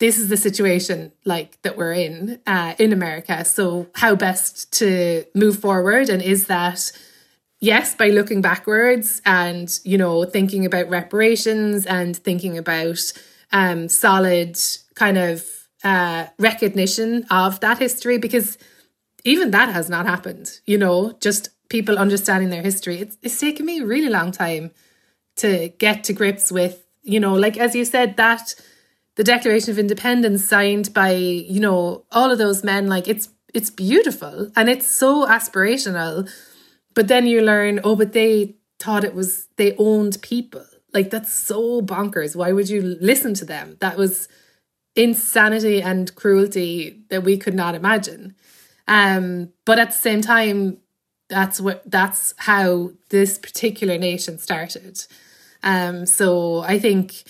this 0.02 0.18
is 0.18 0.28
the 0.28 0.36
situation 0.36 1.12
like 1.24 1.62
that 1.62 1.76
we're 1.76 1.92
in 1.92 2.40
uh, 2.44 2.74
in 2.76 2.92
America. 2.92 3.44
So 3.44 3.86
how 3.94 4.16
best 4.16 4.72
to 4.80 5.24
move 5.32 5.60
forward, 5.60 6.08
and 6.08 6.20
is 6.20 6.48
that 6.48 6.90
yes 7.60 7.94
by 7.94 8.08
looking 8.08 8.42
backwards 8.42 9.22
and 9.24 9.78
you 9.84 9.96
know 9.96 10.24
thinking 10.24 10.66
about 10.66 10.90
reparations 10.90 11.86
and 11.86 12.16
thinking 12.16 12.58
about 12.58 12.98
um, 13.52 13.88
solid 13.88 14.58
kind 14.96 15.18
of 15.18 15.46
uh, 15.84 16.26
recognition 16.38 17.24
of 17.30 17.60
that 17.60 17.78
history 17.78 18.18
because 18.18 18.58
even 19.24 19.50
that 19.50 19.68
has 19.68 19.88
not 19.88 20.06
happened. 20.06 20.60
You 20.66 20.78
know, 20.78 21.12
just 21.20 21.50
people 21.68 21.98
understanding 21.98 22.50
their 22.50 22.62
history. 22.62 22.98
It's, 22.98 23.16
it's 23.22 23.40
taken 23.40 23.66
me 23.66 23.80
a 23.80 23.86
really 23.86 24.08
long 24.08 24.32
time 24.32 24.70
to 25.36 25.68
get 25.78 26.04
to 26.04 26.12
grips 26.12 26.52
with, 26.52 26.84
you 27.02 27.18
know, 27.18 27.34
like 27.34 27.56
as 27.56 27.74
you 27.74 27.84
said, 27.84 28.16
that 28.16 28.54
the 29.16 29.24
Declaration 29.24 29.70
of 29.70 29.78
Independence 29.78 30.44
signed 30.44 30.92
by, 30.94 31.12
you 31.12 31.60
know, 31.60 32.04
all 32.12 32.30
of 32.30 32.38
those 32.38 32.62
men, 32.62 32.86
like 32.86 33.08
it's 33.08 33.28
it's 33.54 33.70
beautiful 33.70 34.50
and 34.56 34.68
it's 34.68 34.86
so 34.86 35.26
aspirational. 35.26 36.30
But 36.94 37.08
then 37.08 37.26
you 37.26 37.42
learn, 37.42 37.80
oh, 37.84 37.96
but 37.96 38.12
they 38.12 38.56
thought 38.78 39.04
it 39.04 39.14
was 39.14 39.48
they 39.56 39.74
owned 39.76 40.20
people. 40.22 40.64
Like 40.92 41.10
that's 41.10 41.32
so 41.32 41.80
bonkers. 41.80 42.36
Why 42.36 42.52
would 42.52 42.68
you 42.68 42.96
listen 43.00 43.34
to 43.34 43.44
them? 43.44 43.76
That 43.80 43.96
was 43.96 44.28
insanity 44.94 45.82
and 45.82 46.14
cruelty 46.14 47.02
that 47.08 47.22
we 47.22 47.36
could 47.36 47.54
not 47.54 47.74
imagine. 47.74 48.34
Um, 48.88 49.52
but 49.64 49.78
at 49.78 49.88
the 49.88 49.96
same 49.96 50.20
time, 50.20 50.78
that's 51.28 51.60
what 51.60 51.82
that's 51.90 52.34
how 52.36 52.90
this 53.08 53.38
particular 53.38 53.96
nation 53.98 54.38
started. 54.38 55.04
Um, 55.62 56.06
so 56.06 56.60
I 56.60 56.78
think 56.78 57.24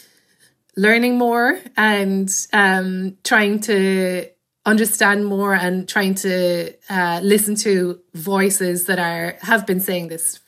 learning 0.77 1.19
more 1.19 1.61
and 1.77 2.29
um, 2.53 3.17
trying 3.23 3.61
to 3.61 4.27
understand 4.65 5.27
more 5.27 5.55
and 5.55 5.89
trying 5.89 6.15
to 6.15 6.73
uh, 6.89 7.21
listen 7.23 7.55
to 7.57 8.01
voices 8.15 8.87
that 8.87 8.99
are 8.99 9.37
have 9.43 9.67
been 9.67 9.81
saying 9.81 10.09
this 10.09 10.41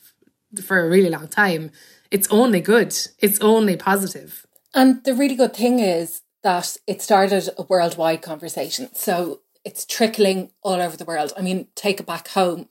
for 0.63 0.79
a 0.79 0.89
really 0.89 1.09
long 1.09 1.27
time. 1.27 1.71
It's 2.11 2.27
only 2.29 2.61
good. 2.61 2.95
It's 3.19 3.39
only 3.41 3.75
positive. 3.77 4.45
And 4.73 5.03
the 5.03 5.13
really 5.13 5.35
good 5.35 5.55
thing 5.55 5.79
is 5.79 6.21
that 6.45 6.77
it 6.85 7.01
started 7.01 7.49
a 7.57 7.63
worldwide 7.63 8.21
conversation. 8.21 8.93
So 8.93 9.41
it's 9.65 9.83
trickling 9.83 10.51
all 10.61 10.79
over 10.79 10.95
the 10.95 11.03
world. 11.03 11.33
I 11.35 11.41
mean, 11.41 11.67
take 11.73 11.99
it 11.99 12.05
back 12.05 12.27
home. 12.29 12.69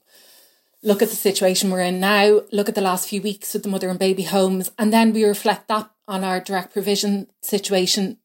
Look 0.81 1.01
at 1.01 1.09
the 1.09 1.15
situation 1.17 1.69
we're 1.69 1.81
in 1.81 1.99
now. 1.99 2.43
Look 2.53 2.69
at 2.69 2.75
the 2.75 2.79
last 2.79 3.09
few 3.09 3.21
weeks 3.21 3.53
with 3.53 3.63
the 3.63 3.69
mother 3.69 3.89
and 3.89 3.99
baby 3.99 4.23
homes. 4.23 4.71
And 4.79 4.93
then 4.93 5.11
we 5.11 5.25
reflect 5.25 5.67
that 5.67 5.91
on 6.07 6.23
our 6.23 6.39
direct 6.39 6.71
provision 6.71 7.27
situation. 7.41 8.17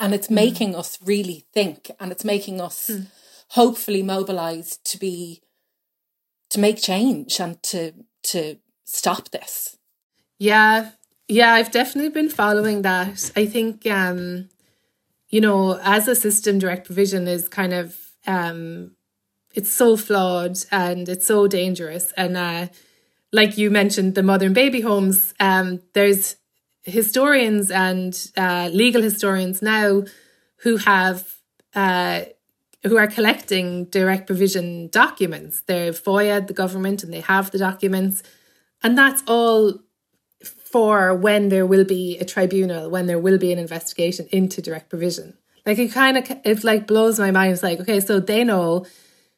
And 0.00 0.12
it's 0.12 0.26
mm. 0.26 0.34
making 0.34 0.74
us 0.74 0.98
really 1.04 1.46
think 1.54 1.88
and 2.00 2.10
it's 2.10 2.24
making 2.24 2.60
us 2.60 2.90
mm. 2.90 3.06
hopefully 3.50 4.02
mobilise 4.02 4.76
to 4.78 4.98
be 4.98 5.40
to 6.50 6.58
make 6.58 6.82
change 6.82 7.38
and 7.38 7.62
to 7.62 7.92
to 8.24 8.56
stop 8.84 9.30
this. 9.30 9.78
Yeah, 10.38 10.90
yeah, 11.28 11.54
I've 11.54 11.70
definitely 11.70 12.10
been 12.10 12.28
following 12.28 12.82
that. 12.82 13.32
I 13.36 13.46
think, 13.46 13.86
um, 13.86 14.48
you 15.28 15.40
know, 15.40 15.78
as 15.82 16.08
a 16.08 16.14
system, 16.14 16.58
direct 16.58 16.86
provision 16.86 17.26
is 17.26 17.48
kind 17.48 17.72
of 17.72 17.96
um, 18.26 18.92
it's 19.54 19.70
so 19.72 19.96
flawed 19.96 20.58
and 20.70 21.08
it's 21.08 21.26
so 21.26 21.46
dangerous. 21.46 22.12
And 22.16 22.36
uh, 22.36 22.66
like 23.32 23.58
you 23.58 23.70
mentioned, 23.70 24.14
the 24.14 24.22
mother 24.22 24.46
and 24.46 24.54
baby 24.54 24.82
homes, 24.82 25.34
um, 25.40 25.80
there's 25.94 26.36
historians 26.84 27.70
and 27.70 28.30
uh, 28.36 28.70
legal 28.72 29.02
historians 29.02 29.62
now 29.62 30.04
who 30.58 30.76
have 30.76 31.36
uh, 31.74 32.22
who 32.84 32.96
are 32.96 33.08
collecting 33.08 33.86
direct 33.86 34.26
provision 34.26 34.88
documents. 34.88 35.62
They're 35.66 35.92
FOIA 35.92 36.46
the 36.46 36.54
government 36.54 37.02
and 37.02 37.12
they 37.12 37.20
have 37.20 37.50
the 37.50 37.58
documents, 37.58 38.22
and 38.82 38.96
that's 38.96 39.22
all 39.26 39.80
for 40.70 41.14
when 41.14 41.48
there 41.48 41.66
will 41.66 41.84
be 41.84 42.18
a 42.18 42.24
tribunal, 42.24 42.90
when 42.90 43.06
there 43.06 43.18
will 43.18 43.38
be 43.38 43.52
an 43.52 43.58
investigation 43.58 44.26
into 44.32 44.60
direct 44.60 44.90
provision. 44.90 45.34
Like 45.64 45.78
it 45.78 45.92
kind 45.92 46.16
of 46.16 46.30
it 46.44 46.64
like 46.64 46.86
blows 46.86 47.18
my 47.18 47.30
mind. 47.30 47.52
It's 47.52 47.62
like 47.62 47.80
okay, 47.80 48.00
so 48.00 48.20
they 48.20 48.44
know 48.44 48.86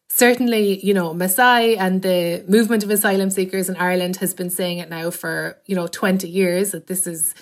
certainly, 0.08 0.78
you 0.84 0.94
know, 0.94 1.12
MASI 1.12 1.76
and 1.78 2.02
the 2.02 2.44
movement 2.48 2.82
of 2.82 2.90
asylum 2.90 3.30
seekers 3.30 3.68
in 3.68 3.76
Ireland 3.76 4.16
has 4.16 4.34
been 4.34 4.50
saying 4.50 4.78
it 4.78 4.88
now 4.88 5.10
for, 5.10 5.58
you 5.66 5.76
know, 5.76 5.86
20 5.86 6.26
years 6.28 6.72
that 6.72 6.86
this 6.86 7.06
is 7.06 7.34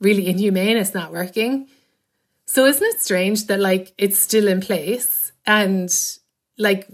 really 0.00 0.26
inhumane, 0.26 0.76
it's 0.76 0.94
not 0.94 1.12
working. 1.12 1.66
So 2.46 2.66
isn't 2.66 2.86
it 2.86 3.00
strange 3.00 3.46
that 3.46 3.58
like 3.60 3.92
it's 3.96 4.18
still 4.18 4.48
in 4.48 4.60
place 4.60 5.32
and 5.46 5.90
like 6.58 6.88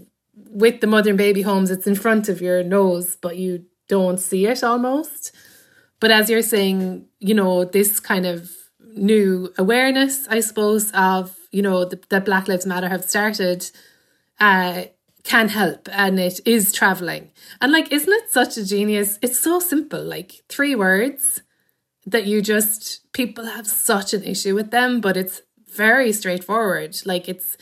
with 0.49 0.81
the 0.81 0.87
mother 0.87 1.09
and 1.09 1.17
baby 1.17 1.41
homes, 1.41 1.71
it's 1.71 1.87
in 1.87 1.95
front 1.95 2.29
of 2.29 2.41
your 2.41 2.63
nose, 2.63 3.17
but 3.17 3.37
you 3.37 3.65
don't 3.87 4.19
see 4.19 4.45
it 4.45 4.63
almost. 4.63 5.35
But 5.99 6.11
as 6.11 6.29
you're 6.29 6.41
saying, 6.41 7.07
you 7.19 7.33
know, 7.33 7.65
this 7.65 7.99
kind 7.99 8.25
of 8.25 8.51
new 8.95 9.53
awareness, 9.57 10.27
I 10.27 10.39
suppose, 10.41 10.91
of, 10.91 11.35
you 11.51 11.61
know, 11.61 11.85
the, 11.85 11.99
that 12.09 12.25
Black 12.25 12.47
Lives 12.47 12.65
Matter 12.65 12.89
have 12.89 13.09
started, 13.09 13.69
uh, 14.39 14.83
can 15.23 15.49
help 15.49 15.89
and 15.91 16.19
it 16.19 16.39
is 16.45 16.71
traveling. 16.71 17.31
And 17.59 17.71
like, 17.71 17.91
isn't 17.91 18.11
it 18.11 18.31
such 18.31 18.55
a 18.57 18.65
genius? 18.65 19.19
It's 19.21 19.39
so 19.39 19.59
simple, 19.59 20.01
like 20.01 20.43
three 20.47 20.73
words 20.73 21.41
that 22.05 22.25
you 22.25 22.41
just, 22.41 23.11
people 23.11 23.45
have 23.45 23.67
such 23.67 24.13
an 24.13 24.23
issue 24.23 24.55
with 24.55 24.71
them, 24.71 25.01
but 25.01 25.17
it's 25.17 25.41
very 25.75 26.13
straightforward. 26.13 26.95
Like, 27.05 27.27
it's, 27.27 27.57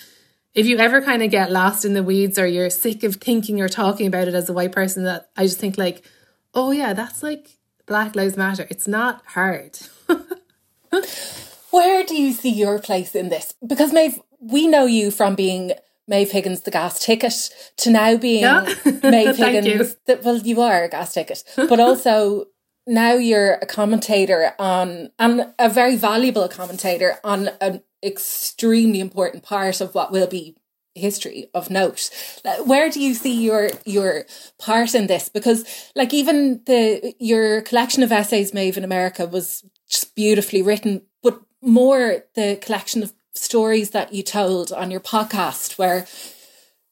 if 0.54 0.67
you 0.67 0.78
ever 0.78 1.02
kind 1.02 1.24
of 1.24 1.32
get 1.32 1.52
lost 1.52 1.84
in 1.84 1.95
the 1.95 2.04
weeds 2.04 2.38
or 2.38 2.45
you're 2.45 2.69
sick 2.69 3.04
of 3.04 3.15
thinking 3.15 3.60
or 3.60 3.67
talking 3.67 4.06
about 4.06 4.28
it 4.28 4.36
as 4.36 4.48
a 4.48 4.54
white 4.54 4.71
person, 4.71 5.04
that 5.06 5.30
I 5.36 5.43
just 5.43 5.58
think, 5.58 5.78
like, 5.78 6.06
oh, 6.54 6.69
yeah, 6.71 6.93
that's 6.93 7.24
like 7.24 7.58
Black 7.86 8.15
Lives 8.15 8.38
Matter. 8.38 8.67
It's 8.69 8.88
not 8.88 9.24
hard. 9.28 9.80
Where 11.71 12.04
do 12.06 12.15
you 12.15 12.32
see 12.32 12.50
your 12.50 12.80
place 12.80 13.15
in 13.15 13.30
this? 13.30 13.54
Because 13.65 13.91
Maeve, 13.91 14.19
we 14.39 14.67
know 14.67 14.86
you 14.86 15.12
from 15.12 15.36
being 15.36 15.74
Maeve 16.08 16.32
Higgins 16.32 16.62
the 16.62 16.71
gas 16.71 17.04
ticket 17.04 17.34
to 17.78 17.89
now 17.89 18.17
being 18.17 18.43
yeah. 18.43 18.74
Maeve 19.04 19.36
Higgins. 19.36 19.95
You. 20.08 20.19
well, 20.24 20.38
you 20.38 20.62
are 20.62 20.84
a 20.84 20.89
gas 20.89 21.13
ticket, 21.13 21.43
but 21.56 21.80
also 21.80 22.45
now 22.88 23.13
you're 23.13 23.54
a 23.56 23.65
commentator 23.65 24.54
on 24.60 25.10
and 25.17 25.54
a 25.58 25.69
very 25.69 25.95
valuable 25.95 26.48
commentator 26.48 27.17
on 27.24 27.50
an 27.60 27.82
extremely 28.04 29.00
important 29.00 29.43
part 29.43 29.82
of 29.82 29.95
what 29.95 30.12
will 30.12 30.28
be 30.28 30.56
history 30.95 31.49
of 31.53 31.69
note. 31.69 32.10
Where 32.65 32.89
do 32.89 32.99
you 32.99 33.13
see 33.13 33.43
your 33.43 33.69
your 33.86 34.25
part 34.58 34.95
in 34.95 35.08
this? 35.08 35.29
Because 35.29 35.91
like 35.95 36.13
even 36.13 36.62
the 36.65 37.13
your 37.19 37.62
collection 37.62 38.01
of 38.01 38.12
essays 38.12 38.53
Maeve 38.53 38.77
in 38.77 38.84
America 38.84 39.25
was 39.25 39.63
just 39.88 40.15
beautifully 40.15 40.62
written 40.62 41.01
but 41.21 41.39
more 41.62 42.23
the 42.34 42.58
collection 42.62 43.03
of 43.03 43.13
stories 43.34 43.91
that 43.91 44.13
you 44.13 44.23
told 44.23 44.71
on 44.71 44.89
your 44.89 44.99
podcast 44.99 45.77
where 45.77 46.08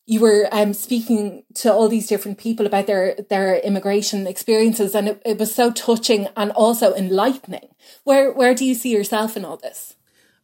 you 0.05 0.19
were 0.19 0.49
um, 0.51 0.73
speaking 0.73 1.43
to 1.55 1.71
all 1.71 1.87
these 1.87 2.07
different 2.07 2.37
people 2.37 2.65
about 2.65 2.87
their 2.87 3.15
their 3.29 3.57
immigration 3.59 4.27
experiences 4.27 4.93
and 4.93 5.07
it, 5.07 5.21
it 5.25 5.37
was 5.37 5.55
so 5.55 5.71
touching 5.71 6.27
and 6.35 6.51
also 6.51 6.93
enlightening. 6.93 7.69
Where 8.03 8.31
where 8.31 8.53
do 8.53 8.65
you 8.65 8.75
see 8.75 8.91
yourself 8.91 9.37
in 9.37 9.45
all 9.45 9.57
this 9.57 9.95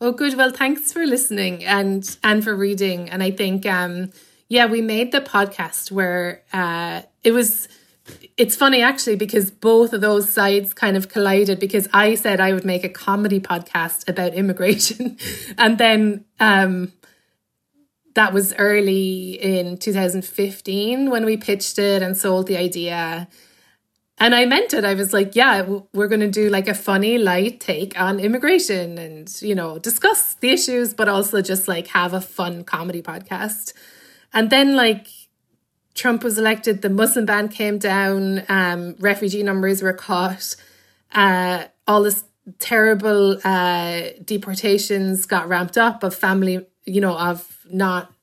oh 0.02 0.12
good. 0.12 0.36
Well 0.36 0.52
thanks 0.52 0.92
for 0.92 1.06
listening 1.06 1.66
and 1.66 2.18
and 2.24 2.44
for 2.44 2.56
reading. 2.56 3.10
And 3.10 3.22
i 3.24 3.32
think 3.32 3.66
um 3.66 4.12
yeah 4.48 4.66
we 4.66 4.82
made 4.82 5.12
the 5.12 5.22
podcast 5.22 5.92
where 5.92 6.44
uh 6.54 7.02
it 7.24 7.32
was 7.32 7.68
it's 8.38 8.56
funny 8.56 8.82
actually 8.82 9.16
because 9.16 9.52
both 9.52 9.94
of 9.94 10.02
those 10.02 10.32
sides 10.32 10.74
kind 10.74 10.98
of 10.98 11.10
collided 11.10 11.60
because 11.60 11.88
I 11.94 12.16
said 12.16 12.40
I 12.40 12.54
would 12.54 12.66
make 12.66 12.84
a 12.84 12.90
comedy 12.90 13.40
podcast 13.40 14.08
about 14.08 14.34
immigration. 14.34 15.18
And 15.58 15.78
then 15.78 16.26
um 16.40 16.94
that 18.16 18.34
was 18.34 18.54
early 18.56 19.34
in 19.34 19.78
2015 19.78 21.10
when 21.10 21.26
we 21.26 21.38
pitched 21.38 21.78
it 21.78 22.02
and 22.02 22.18
sold 22.18 22.48
the 22.48 22.58
idea 22.58 23.28
and 24.20 24.36
I 24.36 24.46
meant 24.46 24.74
it. 24.74 24.84
I 24.84 24.94
was 24.94 25.14
like, 25.14 25.36
yeah, 25.36 25.62
we're 25.94 26.08
going 26.08 26.20
to 26.20 26.30
do 26.30 26.50
like 26.50 26.68
a 26.68 26.74
funny, 26.74 27.18
light 27.18 27.60
take 27.60 28.00
on 28.00 28.20
immigration 28.20 28.98
and, 28.98 29.42
you 29.42 29.56
know, 29.56 29.80
discuss 29.80 30.34
the 30.36 30.50
issues, 30.50 30.94
but 30.94 31.08
also 31.08 31.42
just 31.42 31.68
like 31.68 31.88
have 31.88 32.14
a 32.14 32.22
fun 32.22 32.64
comedy 32.64 33.02
podcast. 33.02 33.74
And 34.34 34.50
then, 34.50 34.76
like, 34.76 35.08
Trump 35.96 36.24
was 36.24 36.38
elected, 36.38 36.82
the 36.82 36.90
Muslim 36.90 37.26
ban 37.26 37.48
came 37.50 37.78
down, 37.78 38.44
um, 38.50 38.96
refugee 39.00 39.44
numbers 39.44 39.82
were 39.82 39.94
cut, 39.94 40.56
uh, 41.14 41.66
all 41.88 42.04
this 42.04 42.24
terrible 42.60 43.40
uh, 43.44 44.02
deportations 44.24 45.26
got 45.26 45.48
ramped 45.48 45.78
up 45.78 46.04
of 46.04 46.16
family, 46.16 46.66
you 46.86 47.02
know, 47.02 47.18
of 47.18 47.66
not. 47.70 48.14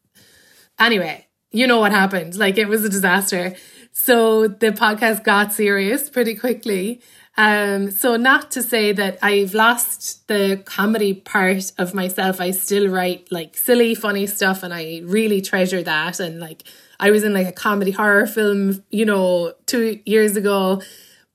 Anyway, 0.78 1.26
you 1.50 1.66
know 1.66 1.80
what 1.80 1.92
happened. 1.92 2.36
Like 2.36 2.58
it 2.58 2.68
was 2.68 2.84
a 2.84 2.88
disaster. 2.88 3.54
So 3.98 4.46
the 4.46 4.72
podcast 4.72 5.24
got 5.24 5.54
serious 5.54 6.10
pretty 6.10 6.34
quickly. 6.34 7.00
Um, 7.38 7.90
so 7.90 8.16
not 8.16 8.50
to 8.50 8.62
say 8.62 8.92
that 8.92 9.18
I've 9.22 9.54
lost 9.54 10.28
the 10.28 10.62
comedy 10.66 11.14
part 11.14 11.72
of 11.78 11.94
myself. 11.94 12.38
I 12.38 12.50
still 12.50 12.88
write 12.88 13.32
like 13.32 13.56
silly, 13.56 13.94
funny 13.94 14.26
stuff 14.26 14.62
and 14.62 14.74
I 14.74 15.00
really 15.02 15.40
treasure 15.40 15.82
that. 15.82 16.20
And 16.20 16.40
like 16.40 16.64
I 17.00 17.10
was 17.10 17.24
in 17.24 17.32
like 17.32 17.46
a 17.46 17.52
comedy 17.52 17.90
horror 17.90 18.26
film, 18.26 18.84
you 18.90 19.06
know, 19.06 19.54
two 19.64 19.98
years 20.04 20.36
ago. 20.36 20.82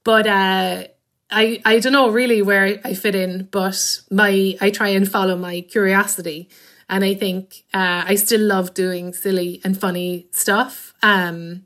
But 0.03 0.27
uh 0.27 0.83
I 1.31 1.61
I 1.65 1.79
don't 1.79 1.93
know 1.93 2.09
really 2.09 2.43
where 2.43 2.79
I 2.85 2.93
fit 2.93 3.15
in, 3.15 3.49
but 3.51 4.01
my 4.11 4.55
I 4.61 4.69
try 4.69 4.89
and 4.89 5.11
follow 5.11 5.35
my 5.35 5.61
curiosity. 5.61 6.47
And 6.87 7.03
I 7.03 7.15
think 7.15 7.63
uh, 7.73 8.03
I 8.05 8.15
still 8.15 8.41
love 8.41 8.73
doing 8.73 9.13
silly 9.13 9.61
and 9.63 9.79
funny 9.79 10.27
stuff. 10.31 10.93
Um, 11.01 11.65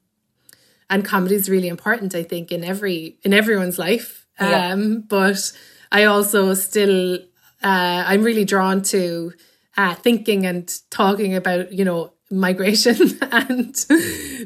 and 0.89 1.03
comedy 1.03 1.35
is 1.35 1.49
really 1.49 1.67
important, 1.67 2.15
I 2.15 2.23
think, 2.23 2.51
in 2.51 2.63
every 2.63 3.17
in 3.23 3.33
everyone's 3.33 3.79
life. 3.79 4.25
Yeah. 4.39 4.69
Um, 4.69 5.01
but 5.01 5.51
I 5.91 6.03
also 6.05 6.53
still 6.53 7.15
uh, 7.63 8.03
I'm 8.07 8.23
really 8.23 8.45
drawn 8.45 8.81
to 8.83 9.33
uh, 9.77 9.95
thinking 9.95 10.45
and 10.45 10.71
talking 10.89 11.35
about 11.35 11.73
you 11.73 11.85
know 11.85 12.11
migration 12.29 13.17
and 13.31 13.75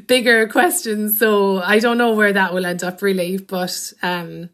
bigger 0.06 0.48
questions. 0.48 1.18
So 1.18 1.60
I 1.62 1.78
don't 1.78 1.98
know 1.98 2.14
where 2.14 2.32
that 2.32 2.54
will 2.54 2.66
end 2.66 2.82
up 2.82 3.02
really, 3.02 3.38
but 3.38 3.92
um, 4.02 4.50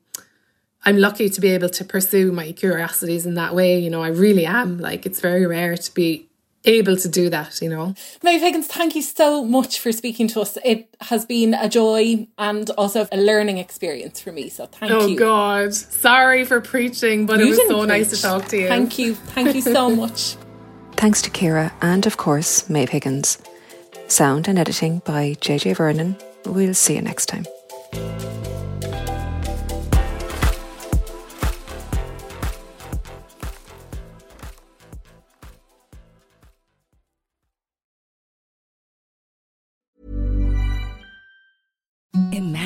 I'm 0.85 0.99
lucky 0.99 1.29
to 1.29 1.41
be 1.41 1.49
able 1.49 1.69
to 1.71 1.85
pursue 1.85 2.33
my 2.33 2.53
curiosities 2.53 3.27
in 3.27 3.35
that 3.35 3.55
way. 3.55 3.79
You 3.79 3.91
know, 3.91 4.03
I 4.03 4.09
really 4.09 4.47
am. 4.47 4.79
Like 4.79 5.07
it's 5.07 5.21
very 5.21 5.47
rare 5.47 5.77
to 5.77 5.95
be 5.95 6.29
able 6.67 6.97
to 6.97 7.09
do 7.09 7.31
that, 7.31 7.61
you 7.63 7.69
know. 7.69 7.95
Maeve 8.23 8.41
Higgins, 8.41 8.67
thank 8.67 8.95
you 8.95 9.03
so 9.03 9.45
much 9.45 9.79
for 9.79 9.93
speaking 9.93 10.29
to 10.29 10.41
us. 10.41 10.59
It 10.65 10.89
has 11.01 11.25
been 11.25 11.55
a 11.55 11.69
joy 11.69 12.27
and 12.39 12.69
also 12.71 13.09
a 13.11 13.17
learning 13.17 13.59
experience 13.59 14.21
for 14.21 14.33
me. 14.33 14.49
So 14.49 14.67
thank 14.67 14.93
oh 14.93 15.07
you. 15.07 15.17
Oh 15.17 15.19
God. 15.19 15.75
Sorry 15.75 16.45
for 16.45 16.61
preaching, 16.61 17.27
but 17.27 17.39
you 17.39 17.47
it 17.47 17.49
was 17.51 17.59
so 17.59 17.79
preach. 17.79 17.89
nice 17.89 18.11
to 18.11 18.21
talk 18.21 18.47
to 18.47 18.59
you. 18.59 18.69
Thank 18.69 18.99
you. 18.99 19.15
Thank 19.15 19.55
you 19.55 19.63
so 19.63 19.91
much. 19.97 20.37
Thanks 20.93 21.23
to 21.23 21.31
Ciara 21.31 21.73
and, 21.83 22.07
of 22.07 22.17
course, 22.17 22.69
Maeve 22.71 22.89
Higgins. 22.89 23.39
Sound 24.09 24.49
and 24.49 24.59
editing 24.59 25.01
by 25.01 25.35
JJ 25.41 25.77
Vernon. 25.77 26.17
We'll 26.47 26.75
see 26.75 26.95
you 26.95 27.03
next 27.03 27.27
time. 27.27 27.47
Imagine 42.37 42.66